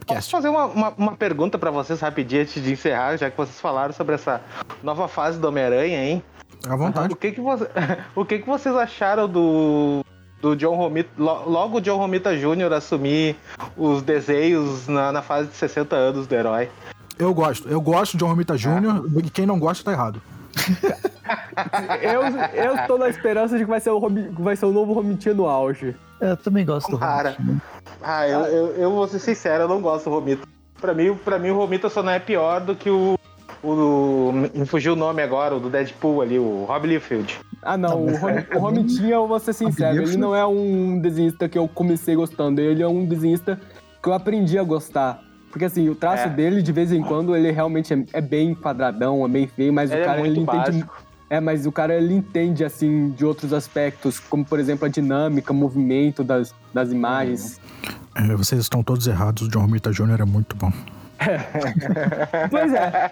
[0.07, 3.61] Posso fazer uma, uma, uma pergunta pra vocês rapidinho antes de encerrar, já que vocês
[3.61, 4.41] falaram sobre essa
[4.83, 6.23] nova fase do Homem-Aranha, hein?
[6.69, 7.13] À vontade.
[7.13, 7.69] O que que, você,
[8.15, 10.05] o que que vocês acharam do
[10.41, 11.11] do John Romita.
[11.19, 12.73] Logo o John Romita Jr.
[12.73, 13.37] assumir
[13.77, 16.69] os desenhos na, na fase de 60 anos do herói.
[17.19, 17.69] Eu gosto.
[17.69, 19.05] Eu gosto de John Romita Jr.
[19.25, 20.23] e quem não gosta tá errado.
[22.03, 22.23] eu,
[22.55, 24.01] eu tô na esperança de que vai ser o,
[24.39, 25.95] vai ser o novo Romitinha no auge.
[26.21, 27.37] Eu também gosto do Cara.
[28.03, 30.47] Ah, eu, eu, eu vou ser sincero, eu não gosto do Romita.
[30.81, 33.18] Pra mim, pra mim o Romita só não é pior do que o.
[33.63, 37.39] o me fugiu o nome agora, o do Deadpool ali, o Rob Liefeld.
[37.63, 41.49] Ah, não, o, Rom, o Romitinha, eu vou ser sincero, ele não é um desenhista
[41.49, 43.61] que eu comecei gostando, ele é um desenhista
[44.03, 45.21] que eu aprendi a gostar.
[45.51, 46.31] Porque assim, o traço é.
[46.31, 49.91] dele, de vez em quando, ele realmente é, é bem quadradão, é bem feio, mas
[49.91, 50.57] ele o é cara, é ele entende.
[50.57, 51.09] Básico.
[51.31, 55.53] É, mas o cara, ele entende, assim, de outros aspectos, como, por exemplo, a dinâmica,
[55.53, 57.61] o movimento das, das imagens.
[58.15, 60.23] É, vocês estão todos errados, o John Romita Jr.
[60.23, 60.73] é muito bom.
[62.51, 63.11] pois é.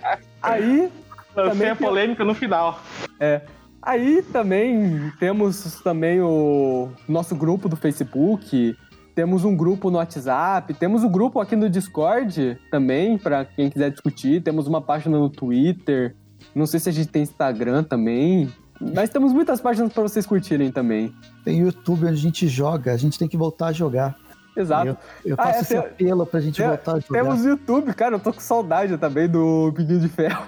[0.52, 0.90] Aí.
[1.36, 2.80] Lancei a polêmica no final.
[3.20, 3.42] É.
[3.82, 8.76] Aí também temos também o nosso grupo do Facebook,
[9.14, 13.90] temos um grupo no WhatsApp, temos um grupo aqui no Discord também, para quem quiser
[13.90, 16.16] discutir, temos uma página no Twitter,
[16.54, 20.72] não sei se a gente tem Instagram também, mas temos muitas páginas para vocês curtirem
[20.72, 21.12] também.
[21.44, 24.16] Tem YouTube onde a gente joga, a gente tem que voltar a jogar.
[24.56, 24.96] Exato.
[25.24, 27.22] Eu, eu faço ah, é, esse tem, apelo pra gente tem, voltar a jogar.
[27.22, 30.46] Temos YouTube, cara, eu tô com saudade também do Pinguinho de Ferro.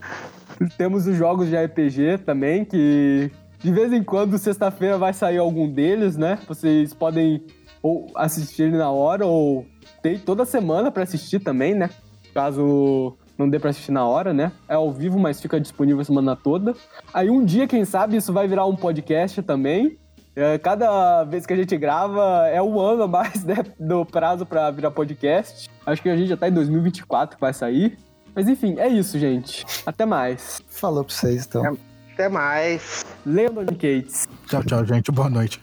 [0.78, 5.68] temos os jogos de RPG também, que de vez em quando, sexta-feira, vai sair algum
[5.68, 6.38] deles, né?
[6.46, 7.42] Vocês podem
[7.82, 9.66] ou assistir na hora, ou
[10.02, 11.90] tem toda semana para assistir também, né?
[12.32, 14.52] Caso não dê pra assistir na hora, né?
[14.68, 16.74] É ao vivo, mas fica disponível a semana toda.
[17.12, 19.98] Aí um dia, quem sabe, isso vai virar um podcast também.
[20.36, 24.44] É, cada vez que a gente grava é um ano a mais né, do prazo
[24.44, 25.68] para virar podcast.
[25.86, 27.96] Acho que a gente já tá em 2024 que vai sair.
[28.34, 29.64] Mas enfim, é isso, gente.
[29.86, 30.60] Até mais.
[30.68, 31.78] Falou pra vocês, então.
[32.12, 33.04] Até, mais.
[33.24, 34.28] Leandro Cates.
[34.48, 35.12] Tchau, tchau, gente.
[35.12, 35.60] Boa noite.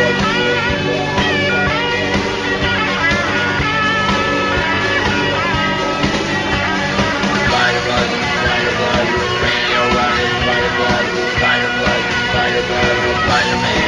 [0.00, 0.29] Thank you.
[13.26, 13.79] Pleasure me.